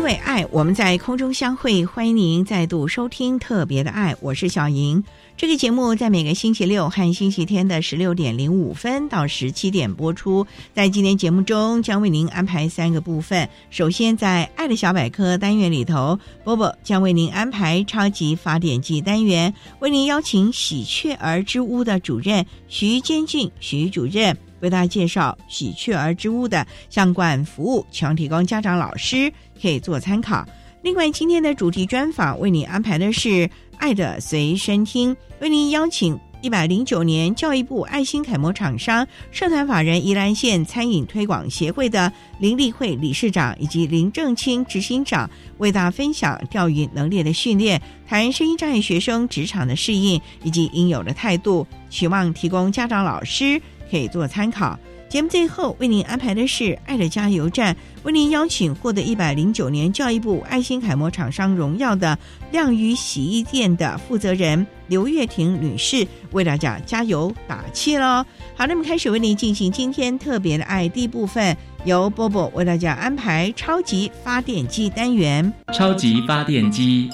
[0.00, 1.84] 因为爱，我们在空中相会。
[1.84, 5.04] 欢迎您再度收听《特别的爱》，我是小莹。
[5.36, 10.46] 这个节目在每个星期六和星期天的十六点零五分到十七点播出。
[10.72, 13.46] 在今天节目中，将为您安排三个部分。
[13.68, 29.32] 首先，在“爱的小百科”单元里头，波波将为您安排“超级发电机”单元，为您邀请喜鹊儿之屋的主任徐坚俊徐主任为大家介绍喜鹊儿之屋的相关服务，希望提供家长、老师。
[29.60, 30.42] 可以做参考。
[30.82, 33.28] 另外，今天的主题专访为你安排的是
[33.76, 54.78] 《爱的随身听》，为您邀请一百零九年教育部爱心楷模厂商社团法人宜兰县餐饮推广协会的林立慧理事长以及林正清执行长，为大家分享钓鱼能力的训练，谈声音障碍学生职场的适应以及应有的态度，希望提供家长、老师可以做参考。
[55.08, 62.16] 节目最后为您安排的是《爱的加油站》，为您邀请获得一百零九年教育部爱心楷模厂商荣耀的
[62.52, 68.24] 亮宇洗衣店的负责人刘月婷女士，为大家加油打气喽！
[68.54, 75.52] 好，那么开始为您进行今天特别的爱第一部分，由波波为大家安排超级发电机单元。
[75.74, 77.10] 超级发电机，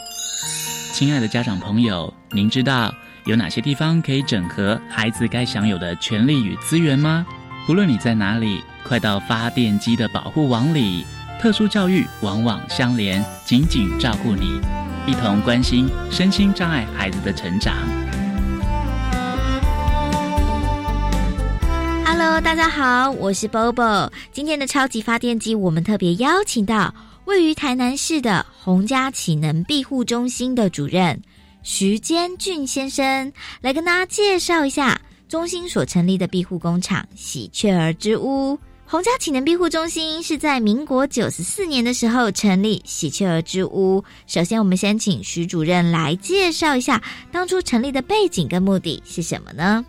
[0.93, 2.95] 亲爱的家长朋友，您知道
[3.27, 7.27] 有哪些地方可以整合孩子该享有的权利与资源吗？
[7.69, 11.05] 无论你在哪里，快到发电机的保护网里。
[11.41, 14.61] 特殊教育网网相连，紧紧照顾你，
[15.09, 17.75] 一同关心身心障碍孩子的成长。
[22.05, 24.09] Hello，大家好，我是 Bobo。
[24.31, 26.95] 今天的超级发电机，我们特别邀请到
[27.25, 31.21] 位于台南市的洪家启能庇护中心的主任
[31.69, 35.01] 徐坚俊先生，来跟大家介绍一下。
[35.29, 44.05] 中心所成立的庇护工厂喜鹊儿之屋，洪家启能庇护中心是在民国九十四年的时候成立喜鹊儿之屋。
[44.29, 49.85] 首先，我们先请徐主任来介绍一下当初成立的背景跟目的是什么呢？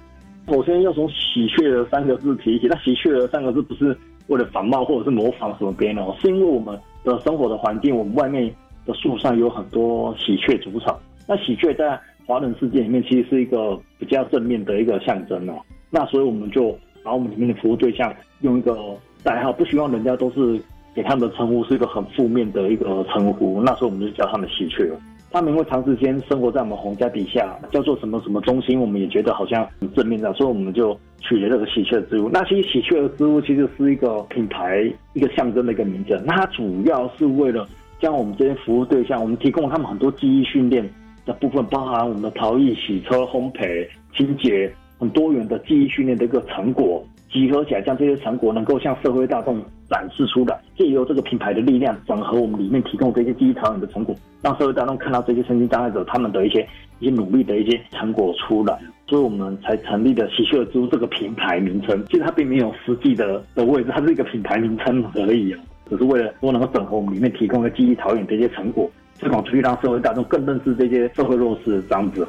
[0.48, 3.96] 首先要从喜鹊儿三个字提起，那喜鹊儿三个字不是
[4.30, 8.52] 为了仿冒或者是模仿什么别人哦，是因为我们的生活的环境，我们外面
[8.84, 12.00] 的树上有很多喜鹊筑巢，那喜鹊在。
[12.28, 15.54] 华人世界里面其实是一个比较正面的一个象征哦，
[15.90, 18.78] 那所以我们就把我们里面的服务对象用一个
[19.24, 20.62] 代号，不希望人家都是
[20.94, 25.00] 给他们的称呼是一个很负面的一个称呼，那时候我们就叫他们喜鹊了。
[25.32, 32.28] 他们因为长时间生活在我们洪家底下，叫做什么什么中心，我们也觉得好像很正面的，所以我们就取了这个喜鹊之屋。
[32.28, 34.84] 那其实喜鹊的之屋其实是一个品牌
[35.14, 37.66] 一个象征的一个名字，那它主要是为了
[38.02, 40.86] 将我们这些服务对象，我们提供他们很多记忆训练。
[41.28, 56.66] 的部分包含我们的陶艺、洗车、烘焙、清洁，很多元的记忆训练的一个成果，集合起来，将这些成果能够向社会大众展示出来，借由这个品牌的力量，整合我们里面提供这些记忆陶冶的成果，让社会大众看到这些身心障碍者他们的一些
[57.00, 62.02] 一些努力的一些成果出来，所以我们才成立的喜鹊珠这个品牌名称。
[62.06, 65.60] 其实它并没有实际的的位置，它是一个品牌名称而已啊，
[65.90, 68.90] 只是为了说能够整合我们里面提供的记忆陶冶的一些成果。
[69.20, 72.28] 推广出去，让社会大众更认识这些社会弱势这样子。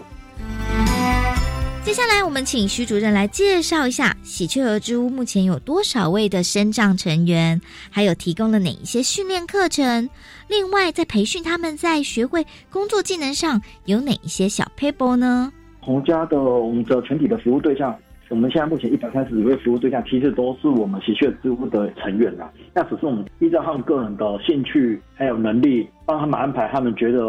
[1.85, 7.59] 接下来，我们请徐主任来介绍一下喜鹊儿之屋目前有多少位的生障成员，
[7.91, 10.11] 还有提供了哪一些训练课程。
[10.49, 15.51] 另外，在培训他们在学会工作技能上有哪一些小 paper 呢？
[15.81, 17.97] 洪家的我们的全体的服务对象。
[18.31, 22.53] 我们现在目前一百三十几位服务对象，其实都是我们喜鹊之屋的成员啦。
[22.75, 27.21] 那只是我们依照他们个人的兴趣还有能力，帮他们安排他们觉得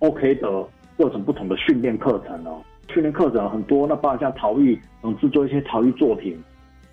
[0.00, 0.62] OK 的
[0.98, 2.60] 各种不同的训练课程哦。
[2.92, 6.36] 训练课程很多，那包括像陶艺，嗯，制作一些陶艺作品。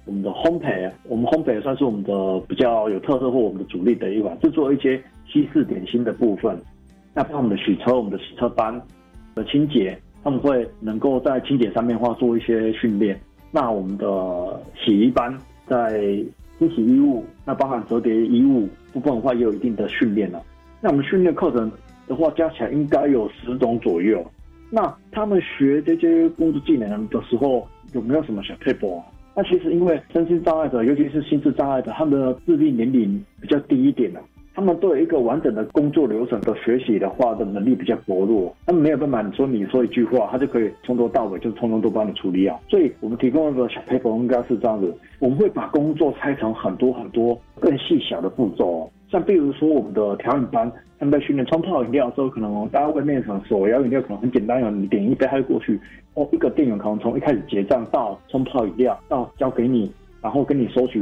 [0.06, 6.58] 我们的烘焙，我们烘焙算是我们的比较有特色或我们的主力的一款，制作一些西式点心的部分。
[7.14, 8.82] 那包括我们的洗车，我们的洗车班
[9.36, 13.20] 的清洁，他们会能够在清洁上面的话做一些训练。
[13.56, 15.32] 那我们的洗衣班
[15.68, 16.02] 在
[16.58, 20.42] 清洗衣物，那包含折叠衣物部分的话也有一定的训练了。
[20.82, 21.72] 那我们训练课程
[22.08, 24.26] 的话加起来应该有十种左右。
[24.72, 29.06] 那他们学这些工作技能的时候有没有什么小 paper 啊？
[29.36, 34.20] 那其实因为身心障碍者，尤其是心智障碍者，他们的自立年龄比较低一点呢。
[34.56, 42.62] 他们对一个完整的工作流程的学习的话的能力比较薄弱，他们没有办法说你说一句话，他就可以从头到尾就通通都帮你处理好。
[42.70, 48.90] 所以我们提供的小 paper 应该是这样子，我们会把工作拆成很多很多更细小的步骤。
[49.10, 55.80] 像比如说我们的调饮班，他们在训练冲泡饮料的时候，可能大家外面什手摇饮料可能很简单，你点一杯他就过去。
[56.14, 59.92] 哦，一个店员可能从一开始结账到冲泡饮料到交给你，
[60.22, 61.02] 然后跟你收取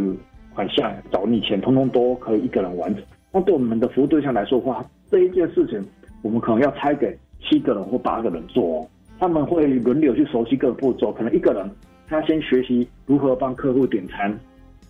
[0.56, 3.04] 款项、找你钱，通通都可以一个人完成。
[3.32, 5.82] 那对我们的服务对象来说的话，这一件事情
[6.22, 8.86] 我们可能要拆给七个人或八个人做，
[9.20, 11.12] 他们会轮流去熟悉各个步骤。
[11.14, 11.70] 可能一个人
[12.10, 14.38] 他先学习如何帮客户点餐，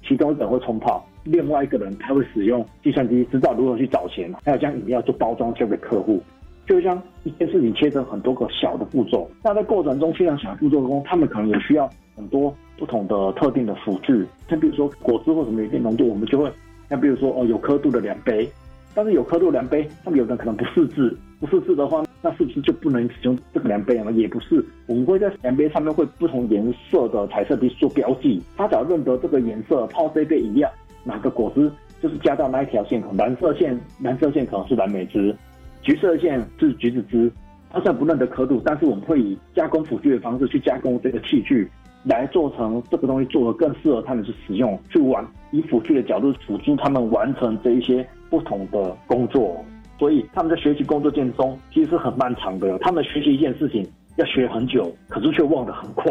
[0.03, 6.19] 其中一个人会冲泡，另外一个人他会使用计算机知道如何去找钱，还有将饮料做包装交给客户。
[6.67, 16.51] 就像一件事情切成很多个小的步骤，那在过程中切成小的步骤中，他们可能也需要很多不同的特定的辅具，像比如说果汁或什么一定浓度，我们就会。
[16.91, 18.51] 那比如说哦，有刻度的量杯，
[18.93, 24.11] 但是有刻度量杯，他们有的可能不识字，不识字的话，那是不是就不能使用这个量杯了？
[24.11, 30.69] 也不是，我们会在量杯上面会不同颜色的彩色笔做标记，他只要认得这个颜色泡这杯饮料，
[31.05, 31.71] 哪个果汁
[32.01, 35.33] 就是加到那一条线，蓝色线蓝色线可能是蓝莓汁，
[35.81, 37.31] 橘色线是橘子汁，
[37.71, 41.71] 他虽然不认得刻度，但是我们会以加工辅具的方式去加工这个器具。
[42.03, 49.63] 来做成这个东西，做的更适合他们去使用，去玩以辅助的角度辅助他们完成这一些不同的工作。
[49.99, 53.87] 所以他们在学习工作间中其实是很漫长的，他们学习一件事情
[54.17, 56.05] 要学很久，可是却忘得很快。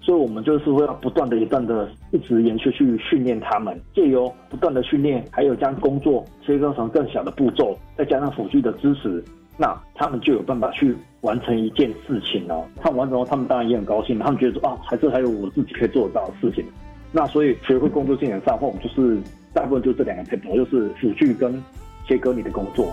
[0.00, 9.24] 所以我们就是会要不断的、不断的一直延续去训练他们，借由不断的训练，还有将工作切割成更小的步骤，再加上辅助的支持。
[9.56, 12.66] 那他们就有办法去完成一件事情了。
[12.82, 14.18] 他们完成后，他们当然也很高兴。
[14.18, 16.64] 他们觉得说啊，还是还有我自己可以做得到的事情。
[17.12, 19.16] 那所以学会工作技能上后，我们就是
[19.52, 21.62] 大部分就这两个 paper，就是辅具跟
[22.08, 22.92] 切割你的工作。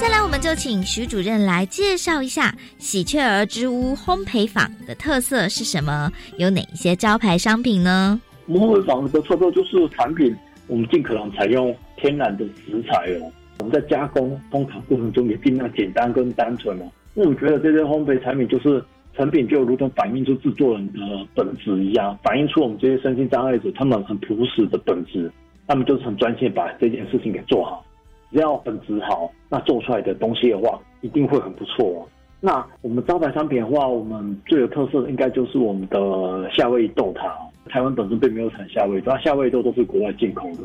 [0.00, 8.20] 再来，我们就请徐主任来介绍一下喜鹊儿之屋烘焙坊的特色是什么，有哪一些招牌商品呢？
[8.46, 10.32] 我们烘焙坊的特色就是产品，
[10.68, 11.74] 我们尽可能采用。
[11.96, 16.84] 天然的食材哦，我们在加工烘烤过程中也尽量简单跟单纯哦。
[17.14, 18.82] 因为我觉得这些烘焙产品就是
[19.14, 21.00] 成品，就如同反映出制作人的
[21.34, 25.30] 本质一样，反映出我们这些身心障碍者他们很朴实的本质。
[25.66, 27.84] 他们就是很专心把这件事情给做好。
[28.30, 31.86] 只要本质好，那做出来的东西的话，一定会很不错。
[31.86, 32.06] 哦
[32.38, 37.34] 那我们招牌商品的话，我们最有特色的应该就是我们的夏威夷豆塔。
[37.68, 40.58] 台湾本身并没有产夏威夷，但夏威夷豆都是国外进口的。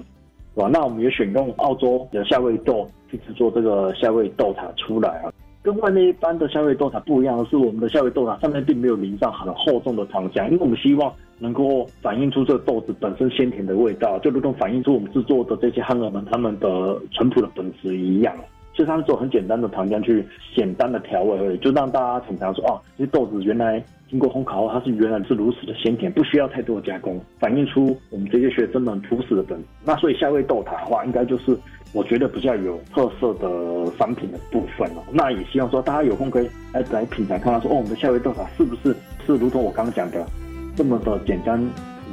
[0.56, 0.70] 是吧？
[0.72, 5.32] 那我们也选用澳洲的夏威豆去制作这个夏威豆塔出来啊。
[5.64, 18.36] 跟外面一般的夏威豆塔不一样的是，我们的夏威豆塔上面并没有淋上很厚重的糖浆，因为我们希望能够反映出这个豆子本身鲜甜的味道，就如同反映出我们制作的这些汉儿们他们的淳朴的本质一样。
[18.74, 29.64] 所以它是做很简单的糖浆去简单的调味而已，就让大家品尝说哦，这些豆子原来经过烘烤后，它是原来是如此的鲜甜，不需要太多的加工，反映出我们这些学生们朴实的本质。
[29.86, 31.58] 那所以夏威豆塔的话，应该就是
[31.94, 35.02] 我觉得比较有特色的商品的部分哦。
[35.14, 38.94] 那也希望说大家有空可以来来品尝，看看说哦，我们的夏威豆塔是不是
[39.26, 40.28] 是如同我刚刚讲的
[40.76, 41.58] 这么的简单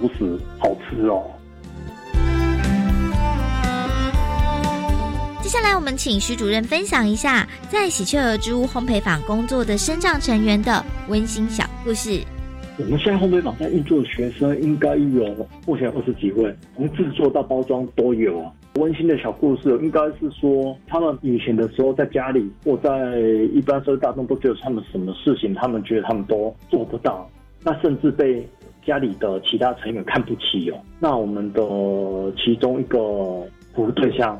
[0.01, 1.25] 朴实好吃哦。
[5.49, 12.21] 接下来，我们请徐主任分享一下在喜鹊儿之屋烘焙坊工作的生长成员的温馨小故事。
[12.77, 15.35] 我们现在烘焙坊在运作的学生应该有
[15.67, 18.53] 目前二十几位，从制作到包装都有啊。
[18.75, 23.19] 温馨的小故事应该是说，他们以前的时候在家里或在
[23.55, 27.27] 一般社会大众都觉得他们什么事情，他们觉得他们都做不到，
[27.65, 28.47] 那甚至被
[28.85, 30.77] 家里的其他成员看不起哦。
[31.01, 31.63] 那我们的
[32.37, 32.99] 其中一个
[33.75, 34.39] 服务对象。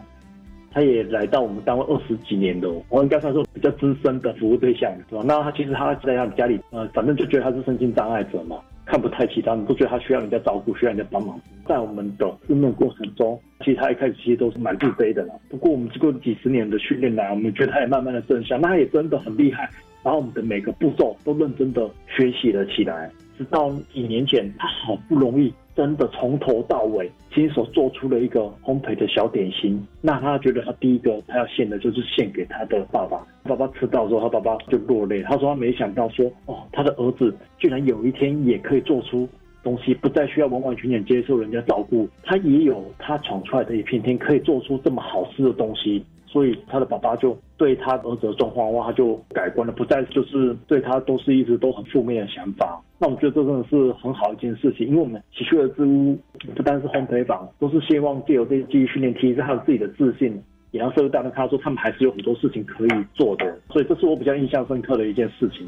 [0.71, 5.23] 他也来到我们单位二十几年的，我应该算是比较资深的服务对象，是吧？
[5.25, 8.59] 那他其实他在他家里，呃，反正就觉得他是身心障碍者嘛。
[8.85, 11.39] 看不太起他们，不觉得他需要人家照顾，需要人家帮忙。
[11.67, 15.35] 在我们的训练过程中，其实他一开始其实都是蛮自卑的啦。
[15.51, 19.69] 不过我们经过几十年的训练来，我们觉得他也慢慢的正向，那他也真的很厉害。
[20.03, 29.81] 然后我们的每个步骤都认真的学习了起来，直到几年前，他好不容易真的从头到尾亲手做出了一个烘焙的小点心。
[30.03, 33.25] 那他觉得他第一个他要献的就是献给他的爸爸。
[33.45, 35.23] 爸爸吃到之后，他爸爸就落泪。
[35.23, 39.27] 他说他没想到说，哦，他的儿子居然有一天也可以做出
[39.63, 46.05] 东西，不再需要完完全全接受人家照顾，他也有他闯出来的一片天，可以做出这么好吃的东西。
[46.31, 52.81] 所以他的爸爸就对他儿子的状况的话，他就改观了，不再就是对他都是一直都很负面的想法。
[52.99, 56.19] 那我觉得这真的是很好一件事情，因为我们喜鹊的之屋
[56.55, 60.43] 不单是烘焙坊，都是希望借由这些记忆训练提升他自己的自信，
[60.73, 63.59] 也让社会大众看到说他们还是有很多事情可以做的。
[63.73, 65.67] 所以这是我比较印象深刻的一件事情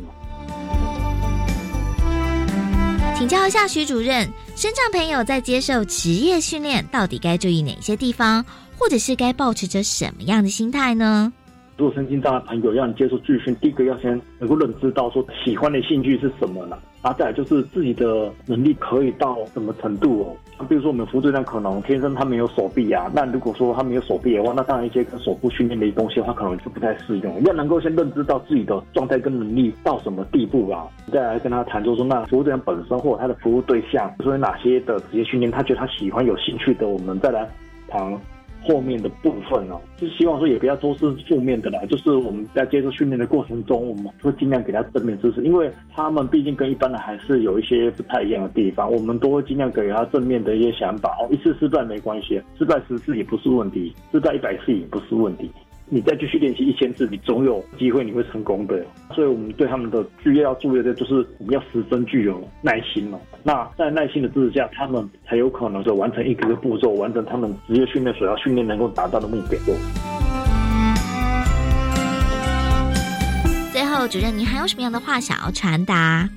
[3.16, 4.26] 请教一下徐主任，
[4.56, 8.44] 身障朋友在接受职业训练，到底该注意哪些地方？
[8.80, 11.30] 或者是该保持着什么样的心态呢？
[11.76, 16.78] 如果身心障碍朋友要你接受剧训，第一个要先能够认知到说喜欢的兴趣是什么呢？
[17.02, 20.64] 然后再来就是自己的能力可以到什么程度哦。
[20.66, 27.42] 比如说我们扶队长可能天生他没有手臂啊，那如果说他没有手臂的话，那当然一些跟手部训练的东西的话，可能就不太适用。
[27.44, 37.48] 要能够先认知到自己的状态跟能力到什么地步啊，再来跟他谈，就是说那服务队长本身或者他的服务对象，所以哪些的职业训练他觉得他喜欢有兴趣的，我们再来
[37.88, 38.18] 谈。
[38.62, 41.80] 后面的部分哦，就希望说也不要都是负面的啦。
[41.86, 51.28] 就是我们在接受训练的过程中，我们会尽量给他正面支持，因为他们毕竟跟一般的还是有一些不太一样的地方，我们都会尽量给他正面的一些想法哦。
[51.30, 55.50] 一次失败没关系，失败十次也不是问题，失败一百次也不是问题。
[55.92, 58.86] 你再继续练习一千次，你总有机会你会成功的。
[59.12, 63.18] 所以，我们对他们的具要注意的，就是我们要十分具有耐心了。
[63.42, 69.58] 那在耐心的支持下，他们才有可能就完成一个个步骤，完成他们职业训练所要训练能够达到的目标。
[73.72, 76.28] 最后，主任，您还有什么样的话想要传达？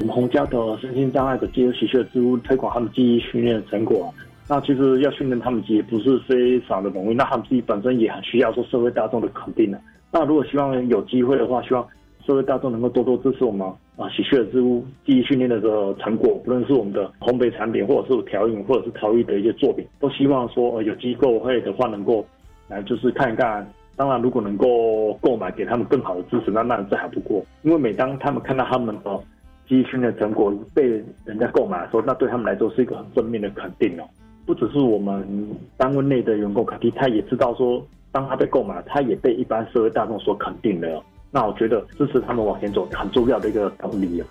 [0.00, 4.12] 我们洪家的身心障碍的接受喜鹊之屋推广他们记忆训练的成果。
[4.52, 9.80] 那其实要训练他们也不是非常的容易，那他们自己本身也很需要说社会大众的肯定的。
[10.10, 11.86] 那如果希望有机会的话，希望
[12.26, 13.64] 社会大众能够多多支持我们
[13.96, 22.26] 啊喜鹊之屋记忆训练的这个成果，不论是我们的烘焙产品，或者是调饮，或者是陶艺的一些作品，都希望说有机构会的话能够
[22.66, 23.64] 来就是看一看。
[23.94, 27.40] 当然，如果能够购买，给他们更好的支持，那那再好不过。
[27.62, 29.20] 因为每当他们看到他们的
[29.68, 30.82] 记忆训练成果被
[31.24, 34.02] 人家购买的时候，那对他们来说是一个很正面的肯定哦。
[34.46, 41.02] 不只是我们单位内的员工肯定，他也知道说，当他被购买，他也被一般社会大众所肯定的。
[41.30, 44.22] 那我觉得支持他们往前走很重要的一个动力。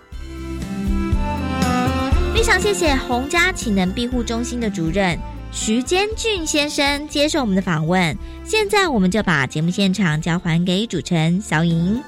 [2.34, 5.18] 非常谢谢洪家启能庇护中心的主任
[5.50, 8.16] 徐坚俊先生接受我们的访问。
[8.44, 12.00] 现在我们就把节目现场交还给主持人小莹。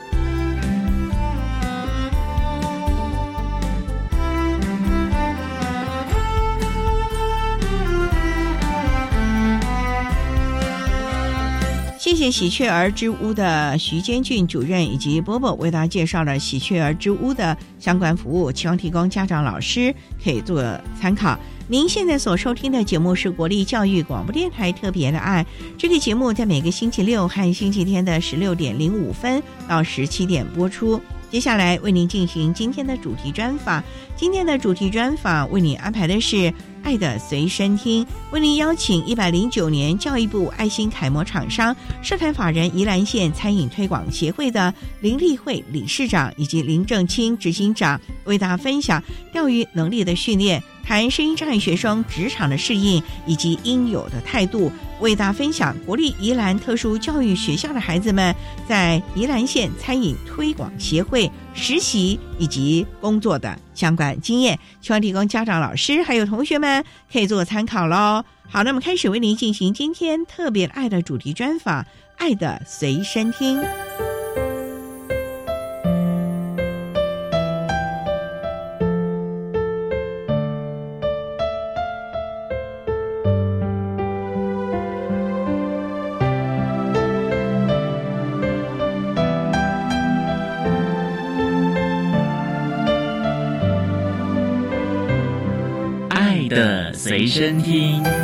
[12.22, 20.62] 谢喜鹊儿之屋的徐坚俊主任以及波波为大家介绍了喜鹊儿之屋的相关服务，希望提供家长老师可以做
[21.00, 21.36] 参考。
[21.66, 25.44] 您现在所收听的节目是国立教育广播电台特别的爱，
[25.76, 31.00] 这个节目在每个星期六和星期天的十六点零五分到十七点播出。
[31.28, 33.82] 接下来为您进行今天的主题专访，
[34.14, 36.54] 今天的主题专访为您安排的是。
[36.82, 50.62] 爱的随身听，为您邀请一百零九年教育部爱心楷模厂商、社团法人宜兰县餐饮推广协会的林立慧理事长以及林正清执行长，为大家分享钓鱼能力的训练。
[50.84, 58.34] 谈声音障碍学生职场的适应以及应有的态度，为大家分享国立宜兰特殊教育学校的孩子们
[58.68, 68.24] 在宜兰县餐饮推广协会实习以及工作的相关经验，希望提供家长、老师还有同学们可以做参考喽。
[68.48, 71.82] 好，那么开始为您进行今天特别爱的主题专访，
[72.16, 73.58] 《爱的随身听》。
[97.02, 98.21] 随身听。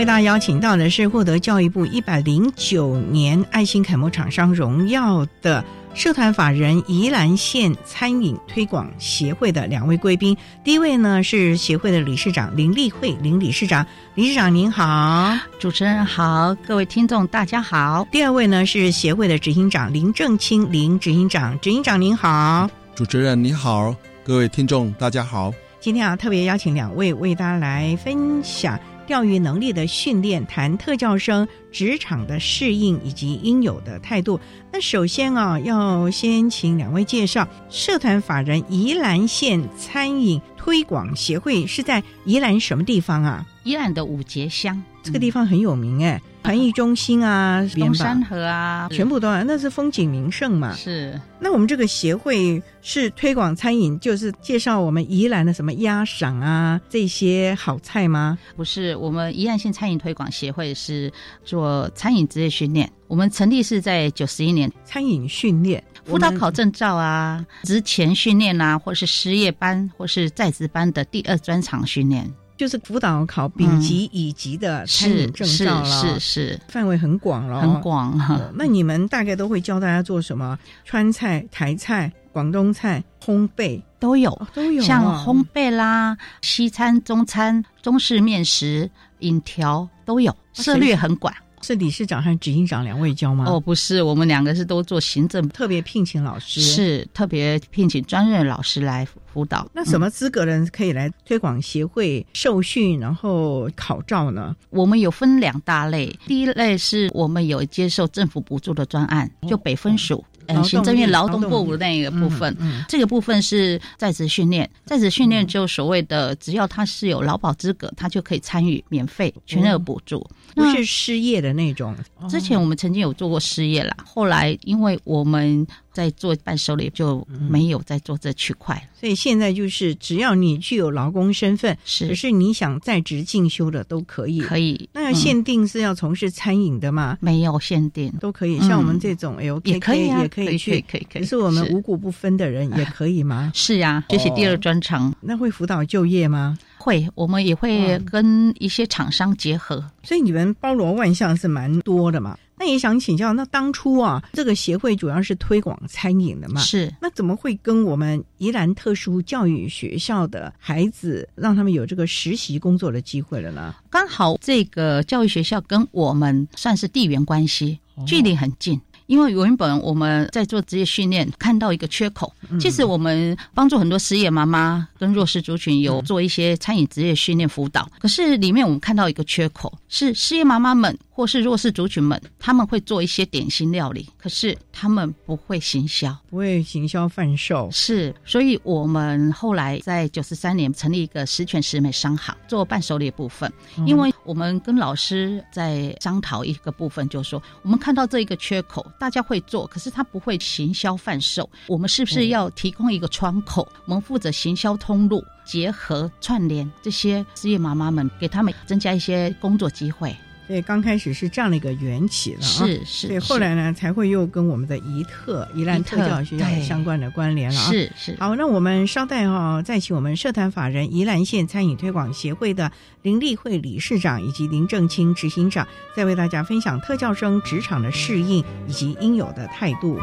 [0.00, 10.34] 为大家邀请到的是获得教育部一百零九年爱心楷模厂商荣耀的社团法人宜兰县餐饮推广协会的两位贵宾。
[10.64, 18.08] 第一位呢是协会的理事长林立慧林理事长，理事长您好，主持人好，各位听众大家好。
[18.10, 25.52] 第二位呢是协会的执行长林正清林执行长，执行长您好，主持人你好，各位听众大家好。
[25.78, 28.78] 今天啊特别邀请两位为大家来分享。
[29.10, 34.38] 教育能力的训练，谈特教生职场的适应以及应有的态度。
[34.72, 43.44] 那首先啊，要先请两位介绍社团法人宜兰县餐饮推广协会是在宜兰什么地方啊？
[43.64, 46.20] 宜兰的五节乡，这个地方很有名哎。
[46.42, 50.72] 传艺中心啊，东山河啊，全部都啊，那是风景名胜嘛。
[50.72, 51.20] 是。
[51.38, 58.38] 那我们这个协会是推广餐饮，就是介绍我们宜兰的什么鸭赏啊这些好菜吗？
[58.56, 61.12] 不是，我们宜兰县餐饮推广协会是
[61.44, 62.90] 做餐饮职业训练。
[63.06, 72.28] 我们成立是在九十一年，餐饮训练、辅导考证照啊、职前训练啊，或是失业班或是在职班的第二专长训练。
[72.60, 78.38] 就是辅导考丙级、乙级的餐饮证照了，是是，范围很广了，很广哈。
[78.54, 80.58] 那你们大概都会教大家做什么？
[80.84, 84.82] 川菜、台菜、广东菜、烘焙都有，都有。
[84.82, 88.90] 像烘焙啦、西餐、中餐、中式面食、
[89.20, 91.34] 饮调都有，涉猎很广。
[91.62, 93.44] 是理事长和执行长两位教吗？
[93.46, 99.68] 哦，不是，我们两个是都做行政，特别聘请老师，是特别聘请专任老师来辅导。
[99.72, 104.54] 那什么资格的人可以来推广协会受训，然后考照呢？
[104.70, 110.24] 我们有分两大类，第一类是我们有接受政府补助的专案，就北分署。
[110.64, 112.56] 行政院劳动部那个部分，
[112.88, 121.96] 这个部分是在职训练，在职训练就所谓的，只要他是有劳保资格，他就可以参与免费全额补助，不是失业的那种。
[122.28, 125.66] 之前我们曾经有做过失业啦，后来因为我们。
[125.92, 134.88] 在做伴手礼就没有再做这区块，所以现在就是只要你具有劳工身份，是，可是你想在职进修的都可以，可以。
[134.92, 137.18] 那要限定是要从事餐饮的吗？
[137.20, 138.60] 没有限定，都可以。
[138.60, 141.22] 像我们这种 L 也可以，啊也可以去，可以可以。
[141.22, 143.50] 可是我们五谷不分的人也可以吗？
[143.52, 146.56] 是呀，学习第二专长，那会辅导就业吗？
[146.80, 152.38] 会，我们也会跟一些厂商结合，所以你们包罗万象是蛮多的嘛。
[152.56, 156.60] 那也想请教，那当初啊，这个协会主要是推广餐饮的嘛？
[156.60, 156.92] 是。
[157.00, 163.74] 那怎么会跟我们宜兰特殊教育学校的孩子，让他们有这个实习工作的机会了呢？
[163.88, 168.78] 刚好这个教育学校跟我们算是地缘关系，距离很近。
[169.10, 172.32] 因为原本我们在做职业训练，看到一个缺口。
[172.60, 187.68] 其实我们帮助很多失业妈妈跟弱势族群有做一些餐饮职业训练辅导，可是里面我们看到一个缺口，是失业妈妈们或是弱势族群们，他们会做一些点心料理，可是他们不会行销，不会行销贩售。
[187.70, 193.52] 是，所以我们后来在九十三年成立一个十全十美商行，做伴手礼部分。
[193.86, 198.90] 因为我们跟老师在商讨一个部分，就是说我们看到这一个缺口。
[198.98, 201.46] 大家会做，可是他不会行销贩售。
[201.66, 203.68] 我们是不是要提供一个窗口？
[203.84, 210.16] 我们负责行销通路，结合串联这些失业妈妈们，给他们增加一些工作机会。
[210.50, 213.06] 对，刚开始是这样的一个缘起了，是是。
[213.06, 217.70] 对，后来呢，才会又跟我们的宜特宜兰特教学校相关的关联了啊。
[217.70, 218.16] 是是。
[218.18, 230.00] 好，那我们稍待哈，再请我们社团法人宜兰县餐饮推广协会的林立慧理事长以及林正清执行长，再为大家分享特教生职场的适应以及应有的态度。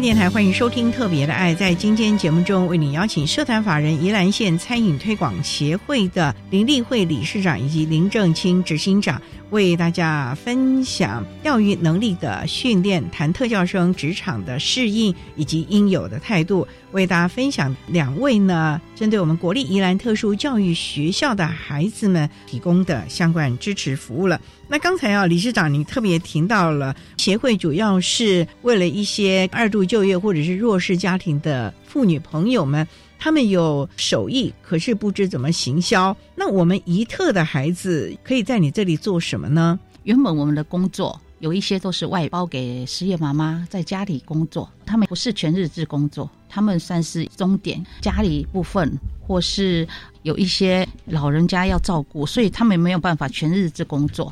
[0.00, 1.54] 电台欢迎收听《特别的爱》。
[1.56, 9.22] 在今天节目中，为你邀请社团法人宜兰县餐饮推广协会的林立慧理事长以及林正清执行长，
[9.54, 16.66] 为大家分享钓鱼能力的训练，谈特教生职场的适应以及应有的态度。
[16.90, 24.40] 为大家分享两位呢，针对我们国立宜兰特殊教育学校的孩子们提供的相关支持服务了。
[24.66, 32.86] 那刚才啊，理事长你特别提到了协会主要是为了一些二度就业或者是弱势家庭的妇女朋友们，
[33.24, 36.14] 他们有手艺，可是不知怎么行销。
[36.34, 39.80] 那我们宜特的孩子可以在你这里做什么呢？
[40.02, 48.92] 原本我们的工作有一些都是外包给失业妈妈在家里工作，他们不是全日制工作，他们算是钟点家里部分，
[49.26, 49.88] 或是
[50.20, 54.30] 有一些老人家要照顾，所以他们没有办法全日制工作。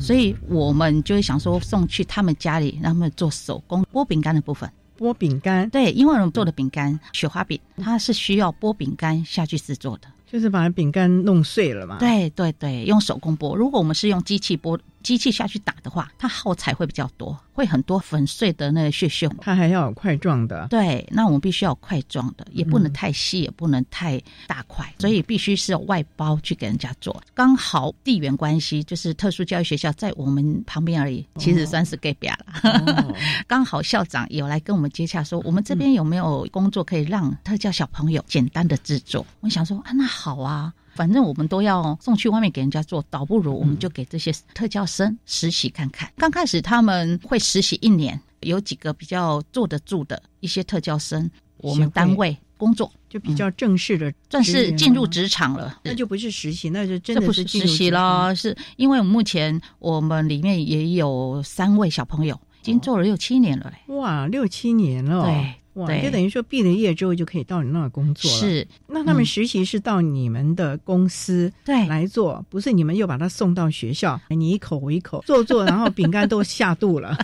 [0.00, 4.70] 所以我们就会想说送去他们家里，让他们做手工剥饼干的部分。
[4.98, 10.08] 剥饼干，对，因为我们做的饼干雪花饼，它是需要剥饼干下去制作的。
[10.30, 11.96] 就是把饼干弄碎了嘛。
[11.98, 13.54] 对对对，用手工剥。
[13.54, 14.78] 如果我们是用机器剥，
[15.08, 19.26] 机器下去打的话，它耗材会比较多，会很多粉碎的那个屑屑。
[19.40, 20.66] 它还要有块状的。
[20.68, 27.18] 对，那我们必须要有块状的，也不能太细，也不能太大块，所以必须是有外包去给人家做。
[27.32, 33.16] 刚好地缘关系，就是特殊教育学校在我们旁边而已，其实算是隔壁了。
[33.48, 39.24] 刚好校长有来跟我们接洽，说我们这边有没有工作可以让特教小朋友简单的制作？
[39.40, 40.70] 我想说啊，那好啊。
[40.98, 46.10] 反正我们都要送去外面给人家做，倒不如我们就给这些特教生实习看看。
[46.16, 55.78] 刚开始他们会实习一年，有几个比较坐得住的一些特教生，我们单位工作就比较正式的，算是进入职场了。
[55.84, 58.34] 那就不是实习，那就真的不是实习了。
[58.34, 63.94] 是因为目前我们里面也有三位小朋友，已经做了六七年了嘞。
[63.94, 65.26] 哇，六七年了。
[65.26, 65.54] 对。
[65.78, 68.36] 哇，就等于说毕了业之后就可以到你那儿工作了。
[68.38, 77.16] 是，那他们实习是到你们的公司对来做，不是你们又把他送到学校，你一口我一口做做，然后饼干都下肚了。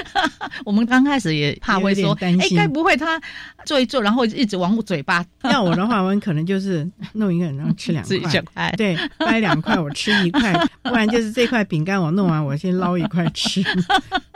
[0.64, 3.20] 我们刚开始也怕会说，担心，该不会他
[3.64, 5.24] 做一做，然后一直往我嘴巴？
[5.50, 8.04] 要我的话，我可能就是弄一个，然后吃两
[8.52, 13.60] 块，对，掰两块我吃一块，不然就是这块饼干我弄完，我先捞一块吃，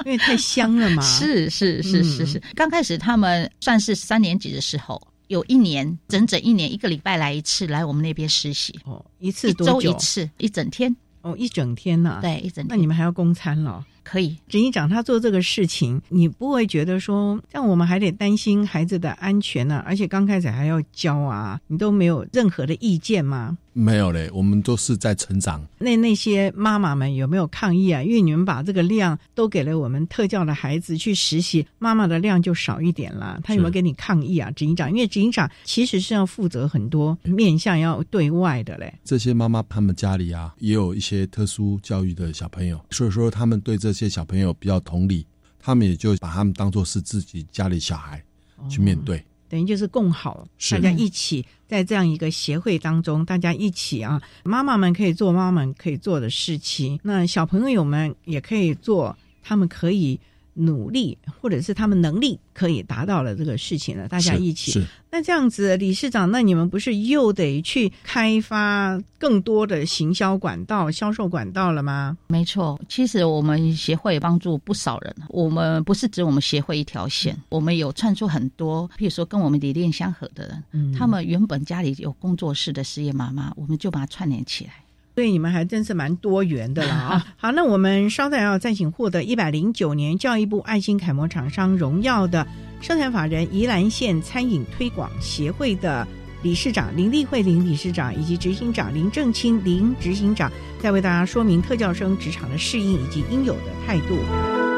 [0.04, 1.02] 因为太香了嘛。
[1.02, 3.49] 是是是是是，刚开始他们。
[3.60, 8.78] 算是三年级的时候，有一年整整一年，一个礼拜来一次，来我们那边实习。
[8.84, 9.80] 哦，一次多久？
[9.80, 10.94] 一周一次，一整天。
[11.22, 12.18] 哦，一整天呢？
[12.22, 12.66] 对，一整天。
[12.68, 13.84] 那你们还要供餐了？
[14.10, 19.84] 可以，执行长他做这个事情，你不会觉得说，像我们还得担心孩子的安全呢？
[19.86, 23.56] 而且刚开始还要教啊，你都没有任何的意见吗？
[23.72, 25.64] 没有嘞，我们都是在成长。
[25.78, 28.02] 那那些妈妈们有没有抗议啊？
[28.02, 33.38] 因为你们把这个量都给了我们特教的孩子去实习，妈妈的量就少一点了。
[33.44, 34.50] 他有没有给你抗议啊？
[34.50, 38.92] 执行长，因为执行长其实是要负责很多面向要对外的嘞。
[39.04, 45.26] 这些妈妈他们家里啊，也有一些特殊教育的小朋友，所以说他们对这些小朋友比较同理，
[45.58, 48.22] 他们也就把他们当做是自己家里小孩
[48.68, 49.22] 去面对。
[49.48, 60.18] 等于就是共好，大家一起在这样一个协会当中，大家一起啊，妈妈们可以做妈妈们可以做的事情，那小朋友们也可以做，他们可以。
[60.54, 64.84] 努力，或者是他们能力可以达到了这个事情了，大家一起。
[65.10, 72.16] 那这样子，理事长，那你们不是又得去开发更多的行销管道、销售管道了吗？
[72.28, 75.14] 没错，其实我们协会帮助不少人。
[75.28, 84.72] 我们不是指我们协会一条线，我们有串出很多，譬如说跟我们理念相合的人，嗯他们原本家里有工作室的事业妈妈，我们就把它串联起来。
[85.20, 87.26] 所以你们还真是蛮多元的了啊！
[87.36, 92.46] 好，那我们稍待要再请获得一百零九年教育部爱心楷模厂商荣耀的
[92.80, 96.08] 生产法人宜兰县餐饮推广协会的
[96.42, 104.69] 理事长林立慧林理事长以及执行长林正清林执行长，再为大家说明特教生职场的适应以及应有的态度。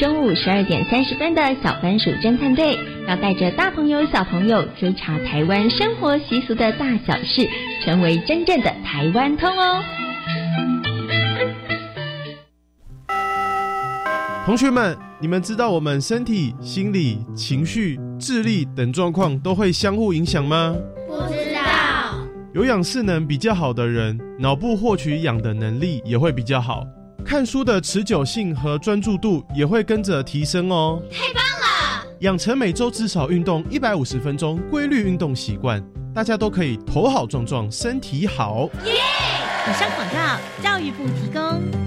[0.00, 2.74] 中午十二点三十分的小番薯侦探队，
[3.06, 7.46] 要带着大朋友小朋友追查台湾生活习俗的大小事，
[7.84, 9.82] 成为真正的台湾通哦。
[14.46, 20.74] 同学们，你们知道我们身体、心理、情绪、智力等状况都会相互影响吗？
[21.06, 21.60] 不知道。
[22.54, 26.86] 有氧势能比较好的人，脑部获取氧的能力也会比较好，
[27.24, 31.00] 看书的持久性和专注度也会跟着提升哦。
[31.10, 32.06] 太棒了！
[32.20, 35.82] 养成每周至少运动一百五十分钟规律运动习惯，
[36.14, 38.68] 大家都可以头好壮壮，身体好。
[38.84, 38.92] 耶！
[39.68, 41.79] 以上广告，教育部提供。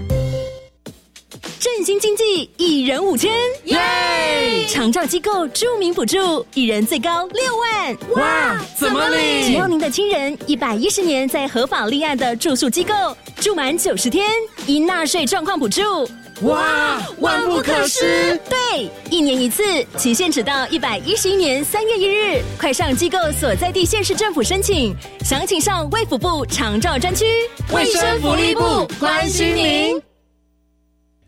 [1.76, 3.32] 振兴经济，一人五千，
[3.64, 4.64] 耶！
[4.68, 7.96] 长照机构著名补助，一人最高六万。
[8.14, 9.44] 哇，怎么领？
[9.44, 12.94] 只要您的亲人一百一十年在合法立案的住宿机构
[13.40, 14.30] 住满九十天，
[14.68, 16.08] 因纳税状况补助。
[16.42, 18.38] 哇，万不可失！
[18.48, 19.64] 对，一年一次，
[19.96, 27.24] 期限只到一百一十一年三月一日，快上机构所在地县市政府申请，详情上卫福部长照专区。
[27.74, 30.13] 卫生福利部关心您。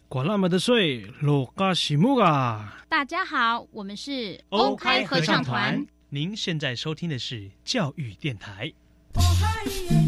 [0.08, 2.78] 管那么的水，罗嘎西木啊！
[2.88, 5.84] 大家好，我们是欧开合唱团。
[6.10, 8.72] 您现在收听的是教育电台。
[9.14, 10.05] 教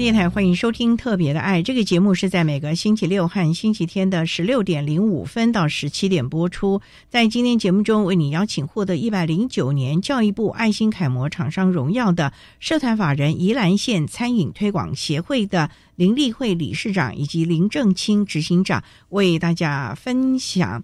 [0.00, 6.80] 电台欢迎收听《特别的爱》这个节目，是在每个星期六和星期天的十六点零五分到十七点播出。
[7.10, 20.82] 在今天节目中，为你邀请获得一百零九年教育部爱心楷模厂商荣耀的社团法人宜兰县餐饮推广协会的林立慧理事长以及林正清执行长，为大家分享。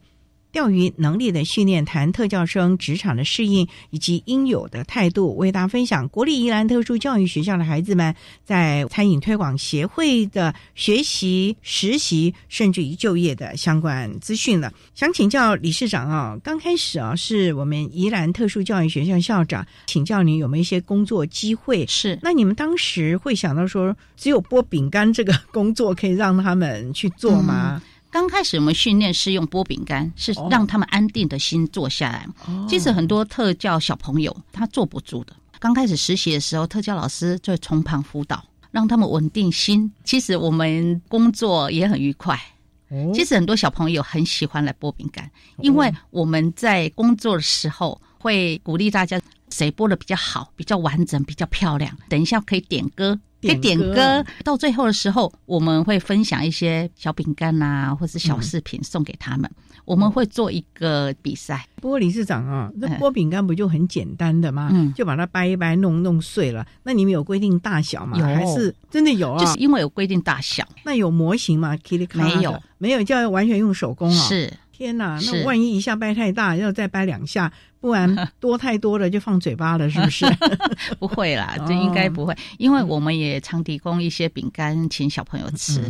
[0.57, 14.73] 钓鱼能力的训练，谈特教生职场的适应以及应有的态度，为大家分享国立宜兰特殊教育学校的孩子们在餐饮推广协会的学习、实习，甚至于就业的相关资讯了。
[14.95, 21.87] 想请教理事长啊，刚开始啊，是我们宜兰特殊教育学校校长，请教你有没有一些工作机会？
[21.87, 27.83] 是，那你们当时会想到说，只有剥饼干这个工作可以让他们去做吗？
[28.17, 32.27] 刚开始我们训练是用剥饼干，是让他们安定的心坐下来。
[32.67, 35.37] 其实很多特教小朋友他坐不住的。
[35.59, 39.93] 刚开始实习的时候，特教老师就从旁辅导，让他们稳定心。
[40.03, 42.41] 其实我们工作也很愉快。
[43.13, 51.95] 其实很多小朋友很喜欢来剥饼干，因为我们在工作的时候会鼓励大家谁剥的比较好、比较完整、比较漂亮。
[52.09, 53.21] 等一下可以点歌。
[53.43, 59.51] 可以点歌，到最后的时候，我们会分享一些小饼干啊，或是小饰品送给他们。
[59.85, 61.65] 我们会做一个比赛。
[61.77, 64.71] 不过理事长啊，那剥饼干不就很简单的吗？
[64.73, 66.67] 嗯，就把它掰一掰，弄弄碎了。
[66.83, 68.19] 那你们有规定大小吗？
[68.19, 69.39] 有还是真的有啊？
[69.39, 70.67] 就是因为有规定大小。
[70.83, 71.77] 那有模型吗？
[72.15, 74.29] 没有，没有，就要完全用手工啊。
[74.29, 74.53] 是。
[74.77, 80.27] 天哪，那万一一下掰太大，要再掰两下， 不然多太多了就放嘴巴了，是不是？
[81.01, 85.81] 不会啦，这应该不会，因为我们也常提供一些饼干请小朋友吃，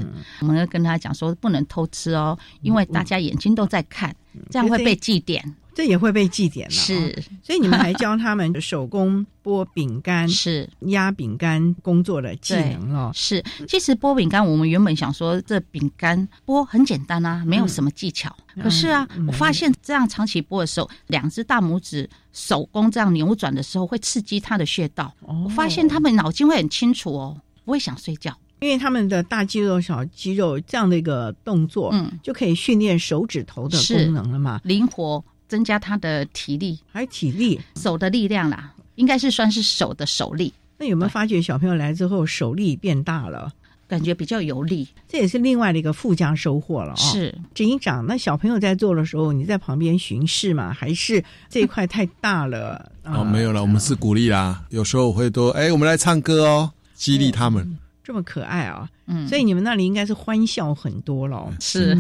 [0.40, 4.14] 我们要跟他讲说不能偷吃哦，因为大家眼睛都在看，
[4.50, 5.42] 这样会被记点。
[5.76, 13.10] 这也会被记点了，是，所以你们还教他们手工剥饼干、是压饼干工作的技能哦。
[13.12, 18.34] 是，其实剥饼干，我们原本想说这饼干剥很简单啊，没有什么技巧。
[18.62, 25.14] 可是啊，我发现这样长期剥的时候，两只大拇指手工这样扭转的时候，会刺激他的穴道。
[25.20, 35.22] 我发现他们脑筋会很清楚哦，不会想睡觉，因为他们的大肌肉、小肌肉这样的一个动作，嗯，就可以训练手指头的功能了嘛，灵活。
[35.48, 40.52] 增加他的体力，还体力，手的力量啦，应该是算是手的手力。
[40.78, 43.50] 那有没有发觉小朋友来之后手力变大了，
[43.88, 44.86] 感觉比较有力？
[45.08, 46.96] 这也是另外的一个附加收获了啊。
[46.96, 50.72] 是执行长，那小朋友在做的时候，你在旁边巡视吗？
[50.72, 52.92] 还是这一块太大了？
[53.04, 54.64] 哦，没有了，我们是鼓励啦。
[54.70, 57.78] 有时候会多，哎，我们来唱歌哦，激励他们。
[58.04, 58.88] 这么可爱啊！
[59.06, 61.52] 嗯，所以你们那里应该是欢笑很多了。
[61.58, 61.96] 是，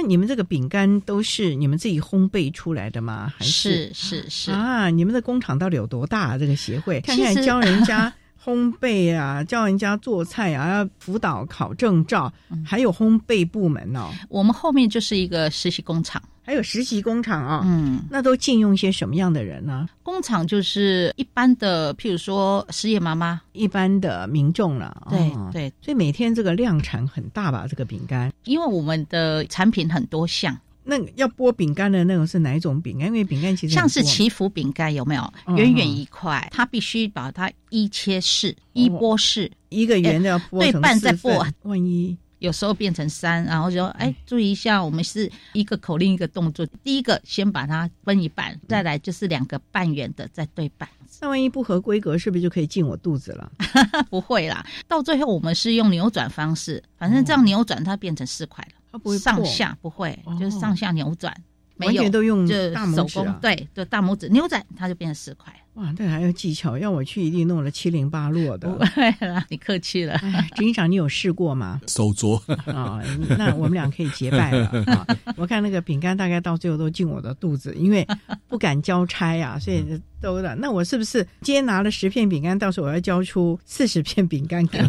[0.00, 3.32] 那你们这个饼干都是你们自己烘焙出来的吗？
[3.36, 4.88] 还是是是啊？
[4.90, 6.38] 你们的工厂到底有多大？
[6.38, 12.32] 这个协会看看教人家 烘焙啊，教人家做菜啊，要辅导考证照，
[12.64, 14.08] 还有烘焙部门哦。
[14.28, 16.22] 我们后面就是一个实习工厂。
[16.48, 19.86] 还有实习工厂啊，嗯，那都禁用些什么样的人呢？
[20.02, 25.08] 工厂就是一般的，譬如说失业妈妈，一般的民众了。
[25.10, 27.66] 对对，所以每天这个量产很大吧？
[27.68, 30.58] 这个饼干，因为我们的产品很多项。
[30.84, 33.08] 那要剥饼干的那种是哪一种饼干？
[33.08, 35.32] 因为饼干其实像是祈福饼干有没有？
[35.54, 42.16] 圆圆一块，它必须把它一切式、一剥式，一个圆的要剥对半再剥，万一。
[42.38, 46.64] 有时候变成三，然后就哎，注意一下，我们是一个口令一个动作。
[46.82, 50.88] 第一个先把它分一半，再来就是两个半圆的再对半。
[51.20, 53.50] 那万一不合规格，是不是就可以进我肚子了？
[54.08, 58.78] 不会啦，到最后我们是用扭转方式，反正这样扭转它变成四块了。
[58.90, 61.34] 它不会上下不会，就是上下扭转，
[61.78, 63.34] 完全都用就大拇指。
[63.40, 65.52] 对，就大拇指扭转，它就变成十块。
[65.74, 68.68] 哇，这还要技巧，要我去一定弄了七零八落的。
[68.68, 70.18] 不会了，你客气了。
[70.56, 71.80] 执行长，你有试过吗？
[71.86, 72.36] 手镯
[72.72, 73.00] 啊，
[73.38, 75.06] 那我们俩可以结拜了啊！
[75.38, 78.04] 我看那个饼干大概到最后都进我的肚子，因为
[78.48, 79.84] 不敢交差呀，所以
[80.20, 80.52] 都的。
[80.56, 84.88] 那我是不是今天拿了十片饼干，到时候我要交出四十片饼干给你？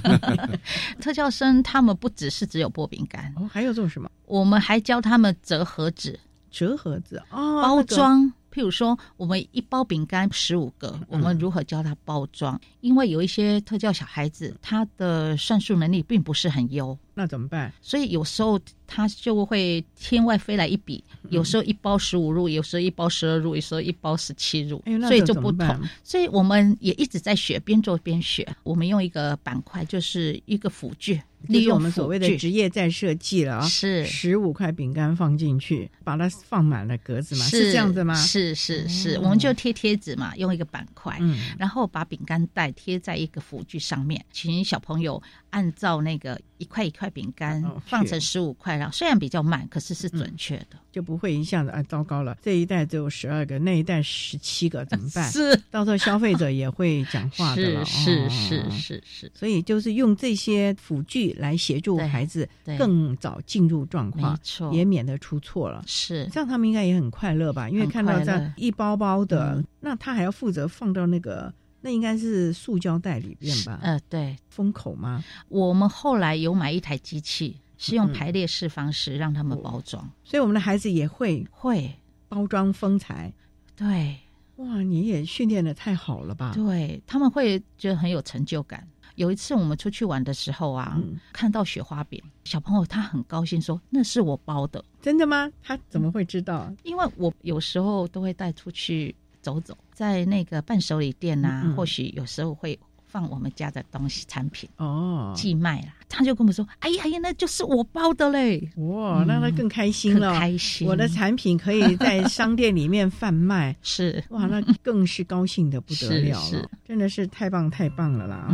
[0.99, 4.09] 特教生他们不只是只有剥饼干，哦，还有做什么？
[4.25, 6.19] 我们还教他们折盒子，
[6.49, 8.31] 折盒子哦，包装。
[8.51, 12.59] 譬如说，我们一包饼干十五个，我们如何教他包装？
[12.81, 17.71] 因为有一些特教小孩子，他的算术能力并不是很优，那怎么办？
[17.79, 18.59] 所以有时候
[18.91, 25.79] 他就会天外飞来一笔，有时候一包十五入，有时候一包十二入，有时候一包十七入，所以就不同。
[26.03, 28.47] 所以我们也一直在学，边做边学。
[28.63, 31.21] 我们用一个板块，就是一个辅具。
[31.43, 38.13] 利用我们所谓的职业再设计了啊，是十五块饼干放进去，把它放满了格子嘛，是这样子吗？
[38.13, 41.17] 是是是，我们就贴贴纸嘛，用一个板块，
[41.57, 55.29] 然后把饼干袋贴在一个辅具上面，请小朋友按照那个一块一块饼干放成十五块，虽然比较慢，可是是准确的，就不会一下子啊，糟糕了，这一袋只有十二个，那一代十七个，怎么办？
[55.31, 61.29] 是，到时候消费者也会讲话的了，是是是是，所以就是用这些辅具。
[61.39, 65.81] 来协助孩子更早进入状况，没错，也免得出错了。
[65.87, 67.69] 是这样，他们应该也很快乐吧？
[67.69, 73.79] 因为看到这样一包包的，那他还要负责放到那个，那应该是塑胶袋里面吧？
[73.81, 75.23] 呃，对，封口吗？
[75.47, 81.91] 我们后来有买一台机器，是用排列式方式让他们包装，所以我们的孩子也会会
[82.27, 83.33] 包装风采。
[83.75, 84.19] 对，
[84.57, 86.51] 哇，你也训练的太好了吧？
[86.53, 88.85] 对他们会觉得很有成就感。
[89.15, 95.49] 有一次我们出去玩的时候啊，看到雪花饼，小朋友他很高兴说：“那是我包的。”真的吗？
[95.63, 96.69] 他怎么会知道？
[96.83, 102.77] 因为我有时候都会带出去走走，在那个伴手礼店啊，或许有时候会。
[103.09, 110.87] 放我们家的东西产品哦，寄卖了，他就跟我们说：“哎呀呀，那就是我包的嘞！”哇，那他更开心了，开心！
[110.87, 114.23] 我的产品可以在商店里面贩卖， 是。
[114.29, 118.47] 哇，那更是高兴的不得了了，真的是太棒太棒了啦！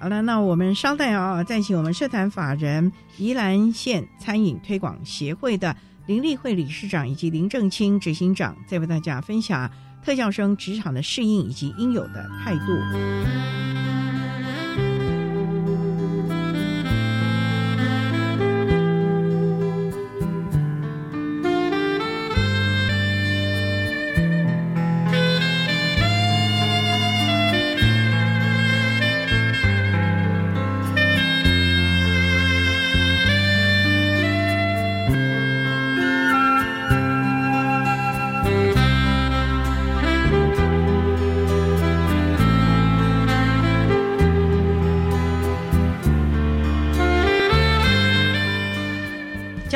[0.00, 9.70] 好了，那我们稍待啊，再请我们社团法人宜兰县餐饮推广协会的林立慧理事长以及林正清执行长，再为大家分享
[10.04, 14.01] 特效生职场的适应以及应有的态度。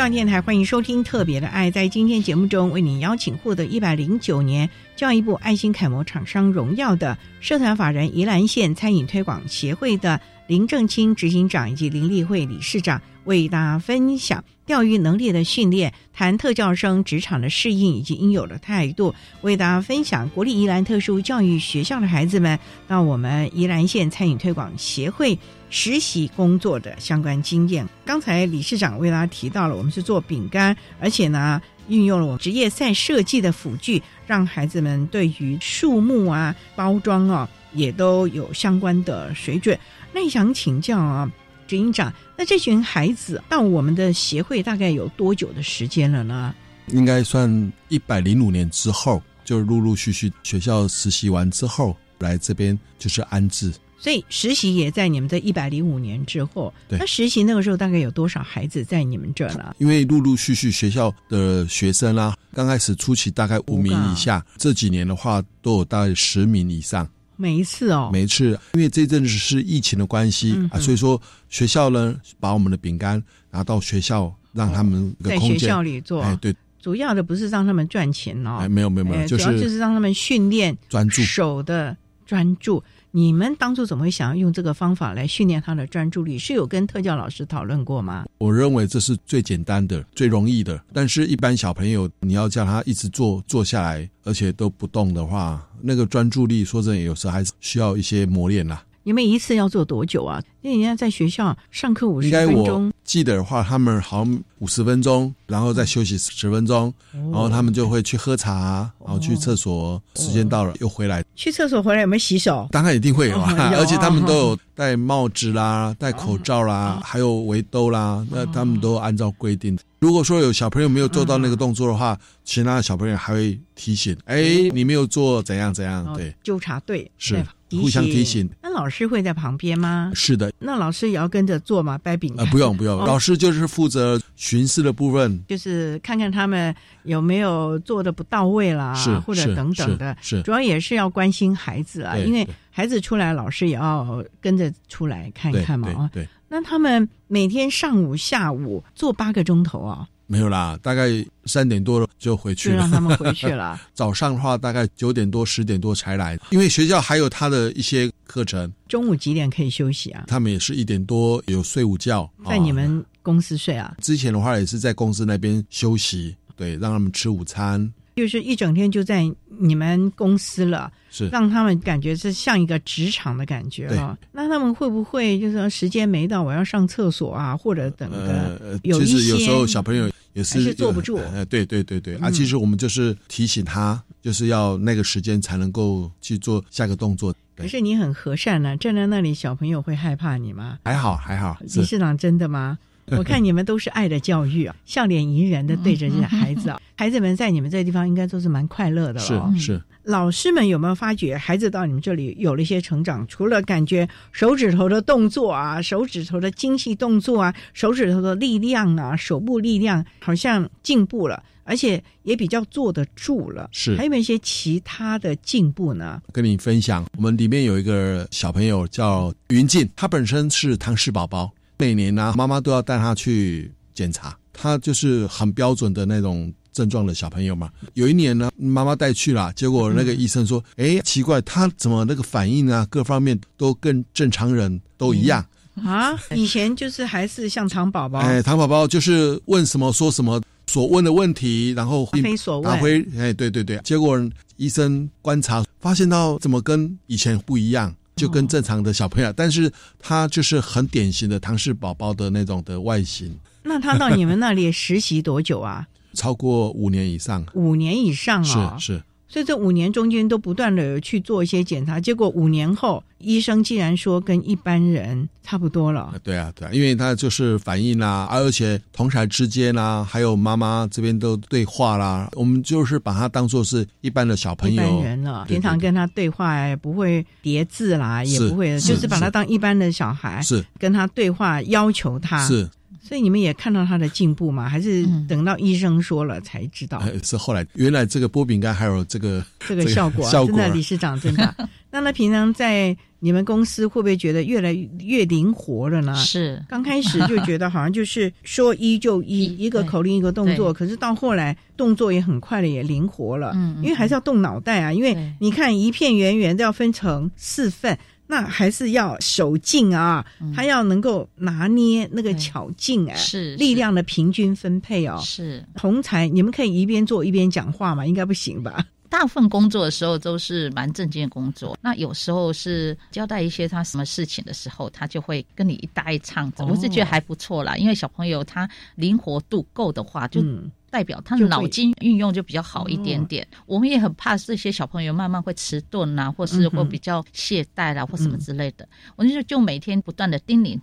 [0.09, 1.69] 电台欢迎收听《特别的爱》。
[1.73, 25.37] 在今天节目中，为您邀请获得一百零九年教育部爱心楷模厂商荣耀的社团法人宜兰县餐饮推广协会的林正清执行长以及林立慧理事长，为大家分享钓鱼能力的训练，谈特教生职场的适应以及应有的态度，为大家分享国立宜兰特殊教育学校的孩子们到我们宜兰县餐饮推广协会。
[25.71, 27.87] 实习工作的相关经验。
[28.05, 39.79] 刚才理事长为大家提到了，我们是做饼干，而且呢，运用了我职业赛设计的辅具，让孩子们对于树木啊、包装啊，也都有相关的水准。
[40.13, 41.31] 那想请教啊，
[41.67, 46.55] 执行长，那这群孩子到我们的协会大概有多久的时间了呢？
[46.89, 53.73] 应该算一百零五年之后，就陆陆续续学校实习完之后来这边就是安置。
[53.99, 56.73] 所以实习也在你们这一百零五年之后。
[56.89, 59.75] 对，那实习那个时候大概有多少孩子在你们这呢？
[59.79, 67.09] 因为陆陆续续学校的学生啦，刚开始初期大概五名以下，这几年的话都有大概十名以上。
[67.39, 71.21] 每一次哦，每一次，因为这阵子是疫情的关系啊，所以说
[71.51, 76.23] 学校呢把我们的饼干拿到学校，让他们在学校里做。
[76.23, 81.95] 哎，对，主要的不是让他们赚钱哦，哎，没有没有没有，主要就是让他们训练专注手的
[82.25, 82.83] 专注。
[83.17, 86.39] 你们当初怎么会想要用这个方法来训练他的专注力？
[86.39, 88.27] 是有跟特教老师讨论过吗？
[88.37, 90.79] 我认为这是最简单的、最容易的。
[90.93, 98.85] 但是，一般小朋友你要叫他一直坐坐下来，而且都不动的话，那个专注力说真的，有时候还是需要一些磨练啦。
[99.03, 100.43] 你们一次要做多久啊？
[100.61, 111.25] 因为人家在学校上课五十分钟，记得的话，他们好像五十分钟，然后再休息十分钟，然后他们就会去喝茶，然后去厕所，时间到了又回来。
[111.37, 112.69] 去厕所回来有没有洗手？
[112.73, 119.79] 当然一定会有啊， 而且他们都有戴帽子啦、戴口罩啦，还有围兜啦，那他们都按照规定。
[120.01, 126.13] 如果说有小朋友没有做到那个动作的话，其他的小朋友还会提醒：哎，你没有做怎样怎样？
[126.15, 127.45] 对，纠察队是。
[127.71, 130.13] 互相提醒，那老师会在旁边吗？
[130.15, 131.99] 是的，那老师也要跟着做吗？
[131.99, 132.35] 掰饼？
[132.37, 146.11] 啊，不用不用，老师就是负责巡视的部分，就是看看他们有没有做的不到位啦，是或者等等的，是主要也是要关心孩子啊，因为孩子出来，老师也要跟着出来看一看嘛啊。
[146.13, 150.07] 对，那他们每天上午、下午做八个钟头啊。
[150.27, 151.09] 没有啦，大概
[151.45, 152.75] 三点多就回去了。
[152.75, 153.81] 就让他们回去了。
[153.95, 158.73] 早上的话，大概九点多、十点多才来，因为学校还有他的一些课程。
[158.89, 160.25] 中午几点可以休息啊？
[160.27, 163.95] 他们也是一点多有睡午觉，在你们公司睡啊？
[164.01, 167.93] 之前的话也是在公司那边休息，对，让他们吃午餐。
[168.17, 174.17] 就是一整天就在你们公司了，是让他们感觉是像一个职场的感觉啊。
[174.33, 178.81] 那他们会不会就是说时间没到，我要上厕所啊，或者等的？
[178.85, 181.19] 有一些有时候小朋友也是坐不住。
[181.19, 187.35] 呃，对对对对啊，其实我们就是提醒他，就是要那个时间才能够去做下个动作。
[187.55, 190.79] 可是你很和善呢，站在那里，小朋友会害怕你吗？
[190.85, 192.79] 还好还好，理事长真的吗？
[193.09, 199.53] 我看你们都是爱的教育啊， 笑脸迎人的对着这些孩子啊， 孩子们在你们这个地方应该都是蛮快乐的了。
[199.55, 203.27] 是是，老师们有没有发觉孩子到你们这里有了一些成长？
[203.29, 213.69] 除了感觉手指头的动作啊，手指头的精细动作啊，手指头的力量啊，手部力量好像进步了，而且也比较坐得住了。
[213.73, 216.21] 是，还有没有一些其他的进步呢？
[216.33, 221.53] 跟你分享，我们里面有一个小朋友叫云静，他本身是唐氏宝宝。
[221.79, 227.71] 每年呢，妈妈都要带他去检查，他就是很标准的那种症状的小朋友嘛。
[227.95, 235.45] 有一年呢，妈妈带去了，结果那个医生说：“哎，奇怪，他怎么那个反应啊，各方面都跟正常人都一样
[235.85, 236.19] 啊？
[236.35, 244.19] 以前就是还是像糖宝宝，哎，糖宝宝就是问什么说什么，所问的问题，然后答非所问，答非哎，对对对，结果
[244.57, 253.39] 医生观察发现到怎么跟以前不一样。”就跟正常的小朋友，但是他就是很典型的唐氏宝宝的那种的外形。
[253.63, 255.87] 那他到你们那里实习多久啊？
[256.15, 257.45] 超过五年以上。
[257.53, 258.79] 五年以上啊？
[258.81, 259.03] 是是。
[259.29, 266.15] 所以这五年中间都不断的去做一些检查，结果五年后医生竟然说跟一般人差不多了。
[266.23, 274.83] 对啊，对啊，因为他就是反应啦，而且同台之间啦，还有妈妈这边都对话啦，我们就是把他当做是一般的小朋友。
[274.83, 282.69] 一般人了，平常跟他对话也不会叠字啦，也不会，就是把他当一般的小孩，是跟他对话，要求他是。
[283.07, 284.69] 所以你们也看到他的进步吗？
[284.69, 287.01] 还是等到医生说了才知道？
[287.23, 291.55] 是后来原来这个波饼干还有这个这个效果， 真的理事长真的。
[291.91, 296.15] 那他平常在你们公司会不会觉得越来越灵活了呢？
[296.17, 300.73] 是，刚开始就觉得好像就是说一就一， 一个口令一个动作。
[300.73, 303.53] 可是到后来动作也很快了，也灵活了。
[303.55, 304.93] 嗯，因为还是要动脑袋啊。
[304.93, 307.97] 因为你看一片圆圆都要分成四份。
[308.27, 310.25] 那还是要手劲啊，
[310.55, 315.21] 他要能够拿捏那个巧劲哎，是力量的平均分配哦。
[315.23, 318.05] 是同才，你们可以一边做一边讲话嘛？
[318.05, 318.85] 应该不行吧？
[319.17, 327.77] 大部分工作的时候都是蛮正经的工作，那有时候是交代一些他什么事情的时候，他就会跟你一搭一唱，我是觉得还不错啦。
[327.77, 330.45] 因为小朋友他灵活度够的话，就。
[330.89, 333.47] 代表他的脑筋运用就比较好一点点。
[333.67, 338.89] 我们也很怕这些小朋友慢慢会迟钝啦，或是会比较懈怠啦，或什么之类的。
[339.15, 340.81] 我就就每天不断的叮咛，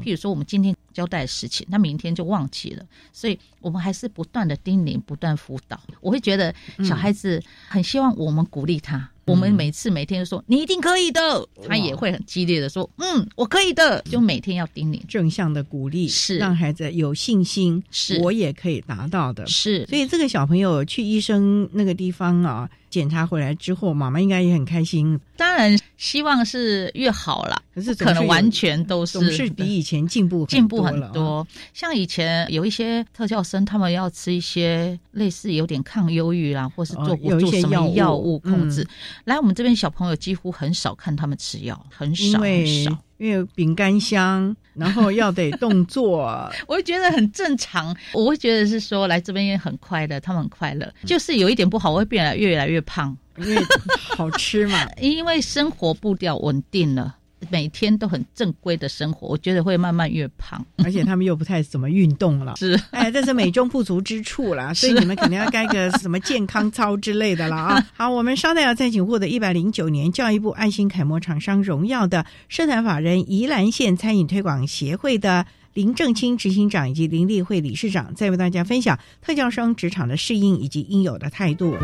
[0.00, 5.80] 譬如说我们今天交代的事情，他明天就忘记了，所以我们还是不断的叮咛，不断辅导。
[6.00, 9.08] 我会觉得小孩子很希望我们鼓励他。
[9.24, 15.00] 我们每次每天都说你一定可以的，他也会很激烈的说，嗯，我可以的，就每天要叮咛。
[15.06, 16.38] 正向的鼓励，是。
[16.38, 18.18] 让孩子有信心，是。
[18.20, 19.86] 我也可以达到的，是。
[19.86, 25.18] 所以这个小朋友去医生那个地方啊，检查回来之后，妈妈应该也很开心。
[25.34, 31.44] 当然希望是越好了，可是可能完全都是总是比以前进步进步很多。
[31.72, 38.86] 像以前有一些特教生，他们要吃一些类似有点抗忧郁啦，或是做有一些药药物控制。
[39.24, 46.22] 来我们这边小朋友几乎很少看他们吃药，很少很少，因为饼干香， 然后要得动作，
[46.66, 47.96] 我会觉得很正常。
[48.12, 53.16] 我会觉得是说来这边也很快乐，他们很快乐，就是有一点不好，我会变得越来越胖。
[53.38, 53.62] 因为
[53.96, 57.16] 好吃嘛， 因为生活步调稳定了，
[57.50, 60.64] 每天都很正规的生活，我觉得会慢慢越胖。
[60.84, 64.72] 而且他们又不太怎么运动了，是哎，这是美中不足之处啦。
[64.74, 67.86] 所以你们肯定要该个什么健康操之类的了啊。
[67.94, 81.74] 好，我们稍待要再请获得一百零九年教育部爱心楷模厂商荣耀的社团法人宜兰县餐饮推广协会的林正清执行长以及林立会理事长，再为大家分享特教生职场的适应以及应有的态度。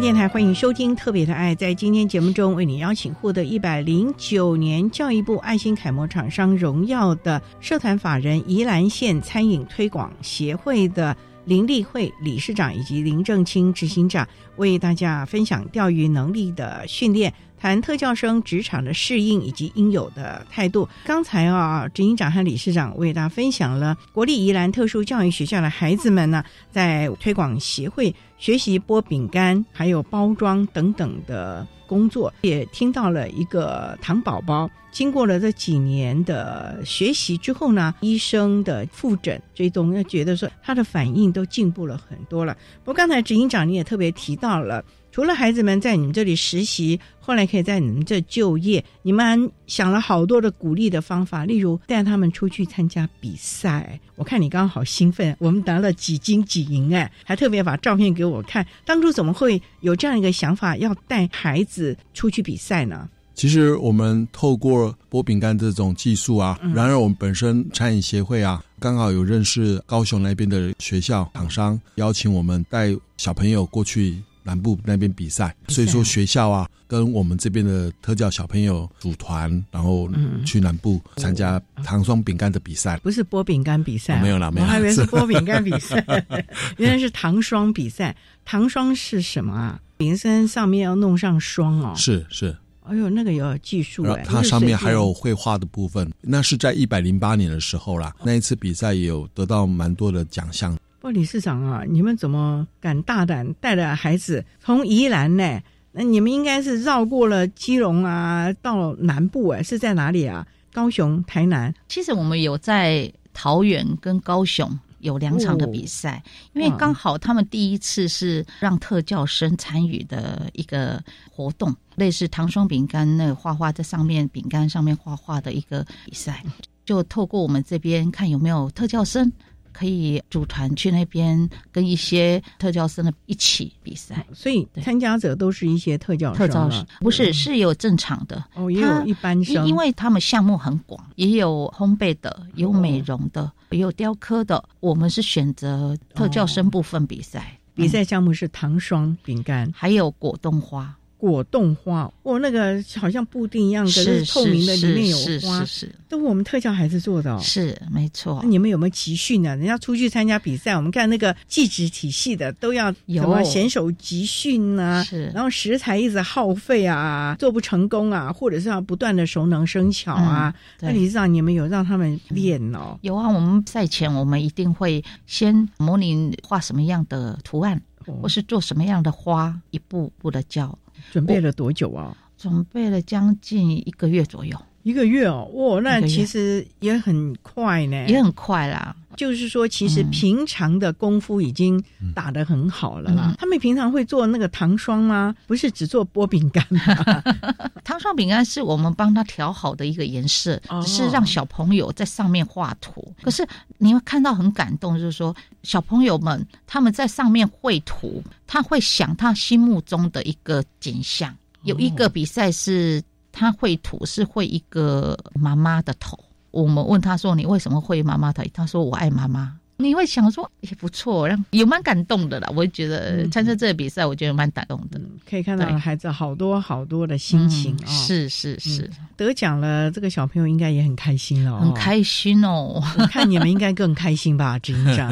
[0.00, 1.54] 电台欢迎收听《特别的爱》。
[1.58, 14.26] 在今天节目中，为你邀请获得一百零九年教育部爱心楷模厂商荣耀的社团法人宜兰县餐饮推广协会的林立会理事长以及林正清执行长，
[14.56, 17.30] 为大家分享钓鱼能力的训练。
[17.60, 20.88] 谈特教生职场的适应以及应有的态度。
[21.04, 42.56] 刚才啊，执行长和理事长为大家分享了国立宜兰特殊教育学校的孩子们呢，在推广协会学习剥饼干、还有包装等等的工作，也听到了一个糖宝宝经过了这几年的学习之后呢，医生的复诊追踪，要觉得说他的反应都进步了很多了。
[42.84, 44.82] 不过刚才执行长你也特别提到了。
[45.12, 53.98] 除了孩子们在你们这里实习，后来可以在你们这就业，你们想了好多的鼓励的方法，例如带他们出去参加比赛。
[54.16, 58.64] 我看你刚刚好兴奋，我们拿了几金几银哎，还特别把照片给我看。
[58.84, 63.08] 当初怎么会有这样一个想法，要带孩子出去比赛呢？
[63.34, 74.22] 其实我们透过剥饼干这种技术啊，然而我们本身餐饮协会啊，刚好有认识高雄那边的学校厂商，邀请我们带小朋友过去。
[74.42, 80.08] 南部那边比赛，所以说学校啊，跟我们这边的特教小朋友组团，然后
[80.44, 82.98] 去南部参加糖霜饼干的比赛。
[82.98, 84.66] 不是剥饼干比赛，没有啦，没有。
[84.66, 86.04] 我还以为是剥饼干比赛，
[86.78, 88.14] 原来是糖霜比赛。
[88.44, 89.80] 糖霜是什么啊？
[89.96, 91.94] 饼身上面要弄上霜哦。
[91.96, 92.56] 是是。
[92.84, 94.24] 哎呦，那个有技术哎。
[94.26, 96.10] 它上面还有绘画的部分。
[96.20, 100.76] 那是在一百零八年的时候啦，那一次比赛也有得到蛮多的奖项。
[101.00, 105.60] 不，理事长啊，你们怎么敢大胆带着孩子从宜兰呢？
[105.92, 110.46] 那你们应该是绕过了基隆啊，到南部哎，是在哪里啊？
[110.72, 111.74] 高雄、台南。
[111.88, 116.22] 其实我们有在桃园跟高雄有两场的比赛，
[116.52, 126.44] 因为刚好他们第一次是让特教生参与的一个活动，类似糖霜饼干那个画画在上面饼干上面画画的一个比赛，
[126.84, 129.32] 就透过我们这边看有没有特教生。
[129.72, 138.44] 可以组团去那边跟一些特教生的一起比赛，所以参加者都是一些特教特教生，不是是有正常的。
[138.54, 144.62] 哦，也有一般生，因为他们项目很广，也有烘焙的，有美容的，也有雕刻的。
[144.80, 150.96] 我们是选择特教生部分比赛，比赛项目是糖霜饼干，还有果冻花。
[151.20, 158.42] 果冻花，哦，那个好像布丁一样的，是透明的，里面有花，是是都是我们特教孩子做的，是没错。
[158.44, 159.54] 你们有没有集训呢？
[159.56, 170.54] 人家出去参加比赛，我们看那个技职体系的都要什么选手集训啊，是，然后食材一直耗费啊，做不成功啊，或者是要不断的熟能生巧啊。
[170.80, 172.98] 那理事长，你们有让他们练哦？
[173.02, 177.80] 有啊，我们赛前我们一定会先模拟画什么样的图案，
[178.20, 180.76] 或是做什么样的花，一步步的教。
[181.10, 182.16] 准备了多久啊？
[182.36, 184.56] 准备了将近一个月左右。
[184.82, 188.94] 一个月哦，哇，那其实也很快呢，也很快啦。
[189.16, 191.82] 就是说，其实平常的功夫已经
[192.14, 193.34] 打得很好了啦。
[193.38, 195.34] 他们平常会做那个糖霜吗？
[195.46, 197.22] 不是只做波饼干吗？
[197.84, 203.12] 糖霜饼干是我们帮他调好的一个颜色，只是让小朋友在上面画图。
[203.20, 211.36] 可是你会看到很感动，就是说小朋友们他们在上面绘图，他会想他心目中的一个景象。
[211.64, 213.02] 有一个比赛是
[213.40, 216.18] 他绘图是绘一个妈妈的头。
[216.50, 222.48] 我们问他说：“你为什么会妈妈头？”他说：“我爱妈妈。”你会想说也不错，让也蛮感动的啦。
[222.54, 225.00] 我觉得参加这个比赛，我觉得蛮感动的。
[225.28, 227.86] 可以看到孩子好多好多的心情啊！
[227.86, 232.82] 是是是，得奖了，这个小朋友应该也很开心了，很开心哦。
[232.98, 235.10] 我看你们应该更开心吧， 执行长。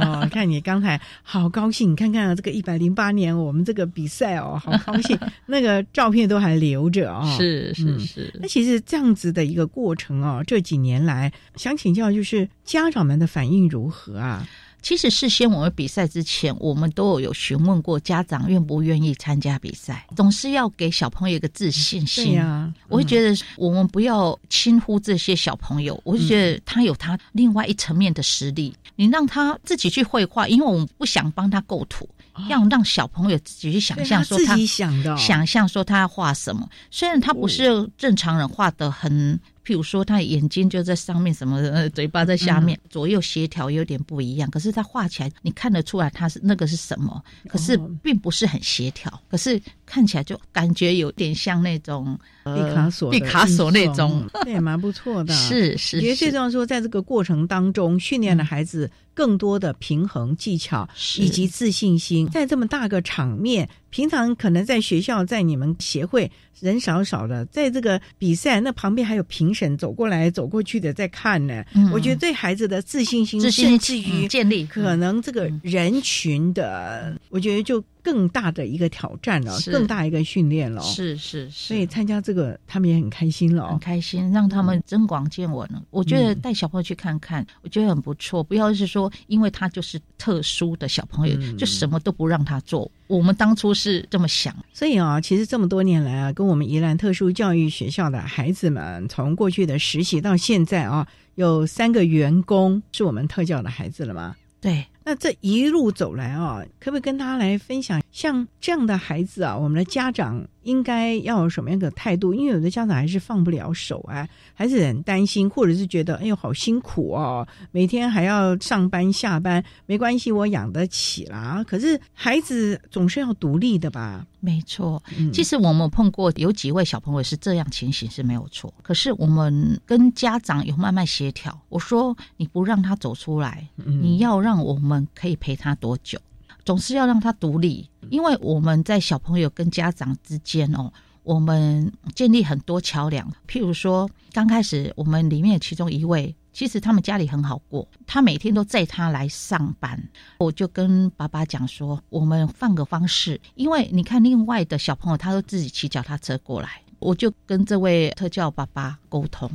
[0.00, 7.36] 哦，看你刚才好高兴，看看这个一百零八年我们这个比赛哦，好高兴， 那个照片都还留着啊。
[7.36, 8.32] 是是是。
[8.40, 13.91] 那其实这样子的一个过程哦，这几年来想请教，就是家长们的反应如何？
[13.92, 14.48] 和啊，
[14.80, 22.72] 其实事先我们比赛之前，我们都有询问过家长愿不愿意参加比赛，总是要给小朋友一个自信心啊。
[22.88, 32.08] 我会觉得我们不要轻忽这些小朋友，我就觉得他有他另外一层面的实力，你让他自己去绘画，因为我们不想帮他构图，
[32.48, 36.68] 要让小朋友自己去想象说他想的，想象说他要画什么。
[36.90, 39.38] 虽然他不是正常人画的很。
[39.64, 44.50] 譬如说，他眼睛就在上面，什么呃，嘴巴在下面，左右协调有点不一样。
[44.50, 47.22] 可是他画起来，你看得出来他是那个是什么？
[47.48, 49.22] 可是并不是很协调。
[49.30, 55.32] 可是看起来就感觉有点像那种毕卡索，毕卡索那种， 也蛮不错的。
[55.32, 60.88] 是是，觉得最重要说，在这个过程当中，训练了孩子更多的平衡技巧
[61.18, 62.26] 以及自信心。
[62.28, 66.30] 在这么大个场面，平常可能在学校，在你们协会。
[66.60, 71.64] 人少少的，在这个比赛，那旁边还有评审走过来走过去的在看呢。
[71.92, 77.82] 我觉得对孩子的自信心，甚至于建立，可能这个人群的，我觉得就。
[78.02, 80.82] 更大的一个挑战了，更大一个训练了。
[80.82, 85.82] 是是，所以参加这个，他们也很开心了，很开心，让他们增广见闻了。
[85.90, 88.42] 我觉得带小朋友去看看，我觉得很不错。
[88.42, 92.90] 不要是说，因为他就是特殊的小朋友，就什么都不让他做。
[93.06, 94.54] 我们当初是这么想。
[94.72, 104.34] 所以啊，其实这么多年来啊，跟我们宜兰特殊教育学校的孩子们，从过去的实习到现在啊，有三个员工是我们特教的孩子了吗？
[104.60, 104.84] 对。
[105.04, 112.34] 那这一路走来啊，可不可以跟大家来分享，像这样的孩子啊，我们的家长应该要有什么样的态度？
[112.34, 121.64] 因为有的家长还是放不了手啊，还是很担心，或者是觉得哎呦好辛苦哦，每天还要上班下班，没关系，我养得起啦。
[121.66, 124.26] 可是孩子总是要独立的吧？
[124.40, 125.02] 没错，
[125.32, 131.58] 其实我们碰过有几位小朋友是这样情形是没有错，可是我们跟家长有慢慢协调。
[131.68, 134.82] 我说你不让他走出来，你要让我们。
[134.82, 136.18] 我们可以陪他多久？
[136.64, 140.92] 总是要让他独立，因为我们在小朋友跟家长之间哦，
[141.22, 143.26] 我们建立很多桥梁。
[143.48, 149.98] 譬如说，刚开始我们里面其中一位，其实他们家里很好过，他每天都载他来上班。
[150.36, 159.50] 我就跟爸爸讲说，我们换个方式，因为你看另外的小朋友，他都自己骑脚踏车过来，我就跟这位特教爸爸沟通。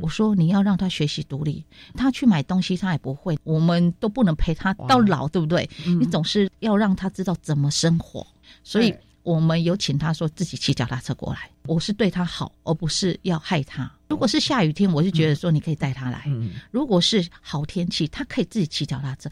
[0.00, 1.64] 我说你要让他学习独立，
[1.94, 5.68] 他去买东西他也不会，我们都不能陪他到老，对不对？
[5.84, 8.26] 你总是要让他知道怎么生活，
[8.62, 13.90] 所以我们有请他说自己骑脚踏车过来，我是对他好，而不是要害他。
[14.08, 16.20] 如果是下雨天，我就觉得说你可以带他来；
[16.70, 19.28] 如果是好天气，他可以自己骑脚踏车。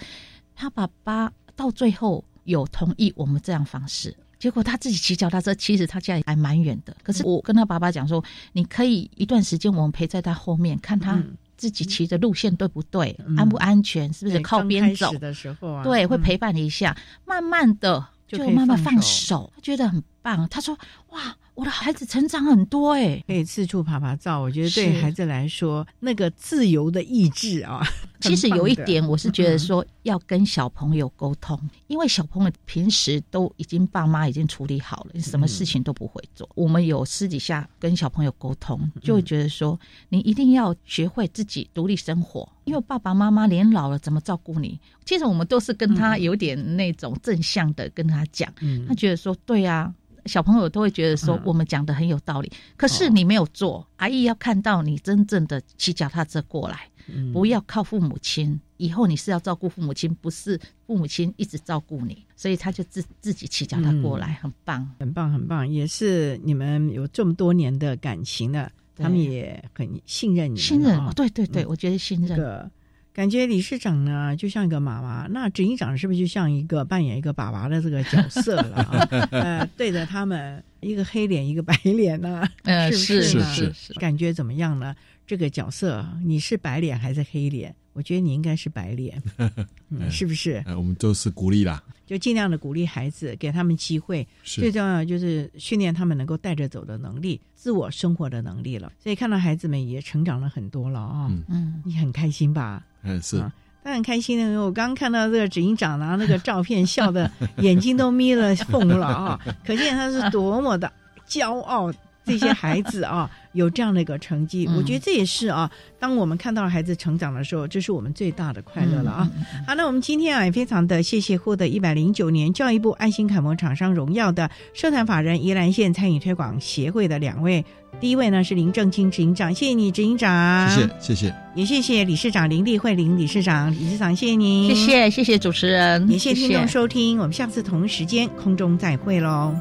[0.55, 4.14] 他爸爸到最后有同意我们这样方式。
[4.39, 6.97] 结果他自己骑脚踏车，其实他家里还蛮远的。
[7.03, 8.22] 可是我跟他爸爸讲说，
[8.53, 11.22] 你可以一段时间我们陪在他后面，看他
[11.57, 15.82] 自己骑的路线对不对，安不安全，是不是靠边走的时候啊？
[15.82, 20.49] 对，会陪伴你一下，慢慢的就慢慢放手，他觉得很棒。
[20.49, 20.78] 他说
[21.11, 24.39] ：“哇。”我的孩子成长很多哎，可以四处爬爬照。
[24.39, 27.81] 我觉得对孩子来说，那个自由的意志啊，
[28.21, 36.47] 其实有一点，我是觉得说要跟小朋友沟通，因为小朋友平时都已经爸妈已经处理好了，什么事情都不会做。
[36.55, 39.81] 我们有私底下跟小朋友沟通，就会觉得说，
[40.11, 44.79] 你一定要学会自己独立生活，因为爸爸妈妈年老了怎么照顾你？
[45.07, 48.53] 其实我们都是跟他有点那种正向的跟他讲，
[48.87, 49.91] 他觉得说对啊。
[50.27, 56.89] 小朋友都会觉得说我们讲的很有道理，可是你没有做，阿姨要看到你真正的骑脚踏车过来，
[57.33, 58.61] 不要靠父母亲。
[58.79, 72.70] 以后你是要照顾父母亲，不是父母亲一直照顾你，所以他就自自己骑脚踏过来，很棒，很棒，很棒，也是你们有这么多年的感情了，他们也很信任你，信任，对对对，我觉得信任。
[73.17, 79.09] 感觉理事长呢就像一个妈妈，那执行长是不是就像一个扮演一个爸爸的这个角色了啊？
[79.33, 84.95] 呃，对着他们一个黑脸一个白脸呢，呃是不是呢是是感觉怎么样呢？
[85.27, 87.75] 这个角色你是白脸还是黑脸？
[87.97, 89.20] 我觉得你应该是白脸，
[89.88, 90.62] 嗯，是不是？
[90.66, 94.26] 呃我们都是鼓励啦，就尽量的鼓励孩子，给他们机会。
[94.44, 98.92] 最重要就是训练他们能够带着走的能力，自我生活的能力了。
[99.03, 102.84] 所以看到孩子们也成长了很多了啊、嗯嗯，你很开心吧？
[103.03, 103.51] 嗯，是啊
[103.82, 109.40] 他很开心的，我刚刚看到这个执行长拿那个照片，笑的 眼睛都眯了缝了啊！
[109.64, 110.92] 可见他是多么的
[111.26, 111.90] 骄傲。
[112.28, 114.77] 这些孩子啊，有这样的一个成绩，嗯。
[114.77, 119.31] 我觉得这也是啊，当我们看到孩子成长的时候，这是我们最大的快乐了啊！
[119.67, 127.65] 好，那我们今天啊也非常的谢谢获得一百零九年教育部爱心楷模厂商荣耀的社团法人宜兰县餐饮推广协会的两位，
[127.99, 139.55] 第一位呢是林正清执行长，谢谢你执行长，谢谢谢谢，也谢谢理事长林丽慧林理事长，理事长谢谢您，谢谢谢谢主持人，也谢谢听众收听，我们下次同一时间空中再会喽。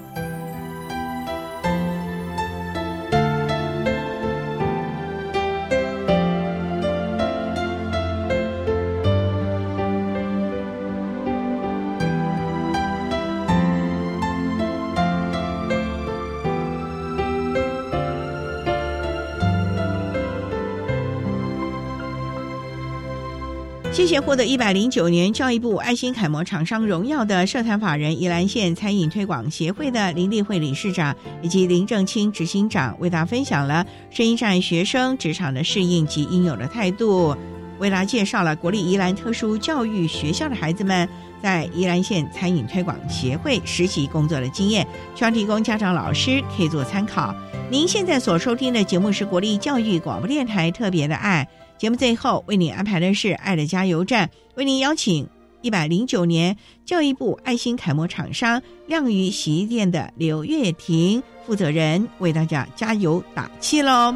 [24.05, 37.35] 谢谢获得一百零九年教育部爱心楷模厂商荣耀的社团法人宜兰县餐饮推广协会的林立慧理事长以及林正清执行长，为大家分享了声音障碍学生职场的适应及应有的态度，
[37.79, 41.09] 为大家介绍了国立宜兰特殊教育学校的孩子们
[41.41, 44.85] 在宜兰县餐饮推广协会实习工作的经验，
[45.15, 47.33] 希望提供家长老师可以做参考。
[47.71, 51.47] 您现在所收听的节目是国立教育广播电台特别的爱。
[51.77, 55.27] 节目最后为您安排的是“爱的加油站”，为您邀请
[55.61, 56.55] 一百零九年
[56.85, 64.15] 教育部爱心楷模厂商亮宇洗衣店的刘月婷负责人为大家加油打气喽。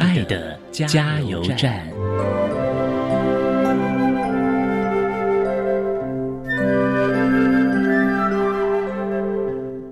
[0.00, 1.93] 爱的加油站。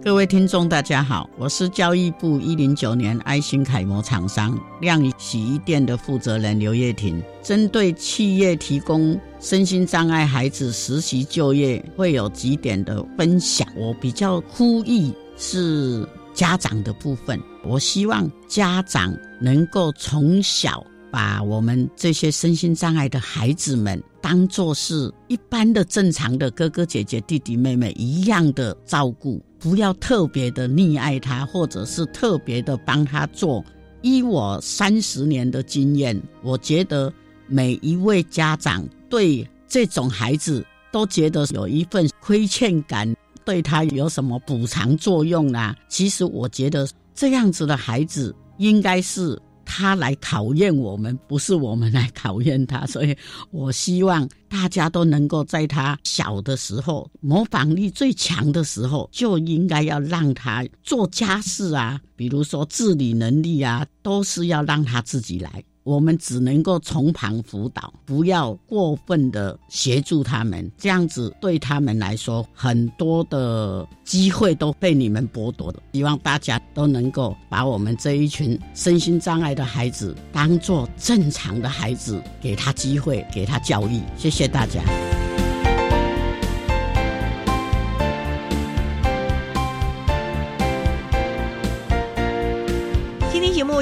[0.04, 7.22] 各位听众，大家好，我是教育部一零九年爱心楷模厂商亮洗衣店的负责人刘叶婷。
[7.40, 13.64] 针对企业提供身心障碍孩子实习就业，会有几点的分享。
[13.76, 29.40] 我比较呼吁是家长的部分，我希望家长能够从小把我们这些身心障碍的孩子们当做是一般的正常的哥哥姐姐、弟弟妹妹一样的照顾。
[29.62, 33.64] 不要特别的溺爱他，或者是特别的帮他做。
[34.00, 37.12] 依我三十年的经验，我觉得
[37.46, 45.76] 每一位家长对这种孩子都觉得有一份亏欠感，对他有什么补偿作用啊？
[45.88, 49.40] 其实我觉得这样子的孩子应该是
[49.74, 52.84] 他来考验我们，不是我们来考验他。
[52.84, 53.16] 所以
[53.50, 65.64] 我希望大家都能够在他小的时候，模仿力最强的时候，就应该要让他做家事啊，比如说自理能力啊，都是要让他自己来。
[65.84, 75.82] 我们只能够从旁辅导，不要过分的协助他们，这样子对他们来说，很多的机会都被你们剥夺了。
[75.92, 84.00] 希望大家都能够把我们这一群身心障碍的孩子当做正常的孩子，给他机会，给他教育。
[84.16, 84.82] 谢谢大家。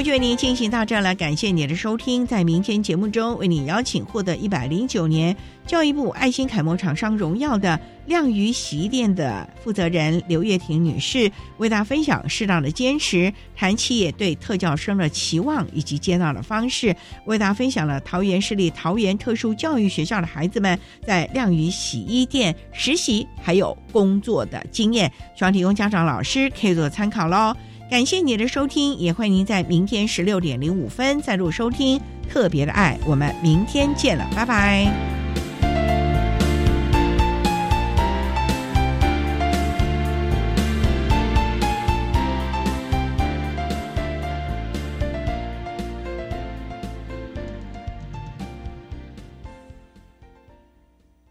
[0.03, 2.25] 就为您进行到这儿了，感谢你的收听。
[2.25, 5.35] 在明天节目中，为你邀请获得一百零九年
[5.67, 16.95] 教育部爱心楷模厂商荣耀的亮鱼洗衣店的负责人刘月婷女士，为大家分享适当的坚持，谈企业对特教生的期望以及接纳的方式，
[17.25, 27.55] 为大家分享了桃园市立桃园特殊教育学校的孩子们在亮鱼洗衣店实习还有工作的经验，希望提供家长老师可以做参考喽。
[27.91, 31.99] 感谢你的收听，也欢迎您在明天十六点零五分再度收听
[32.31, 35.20] 《特别的爱》，我们明天见了，拜拜。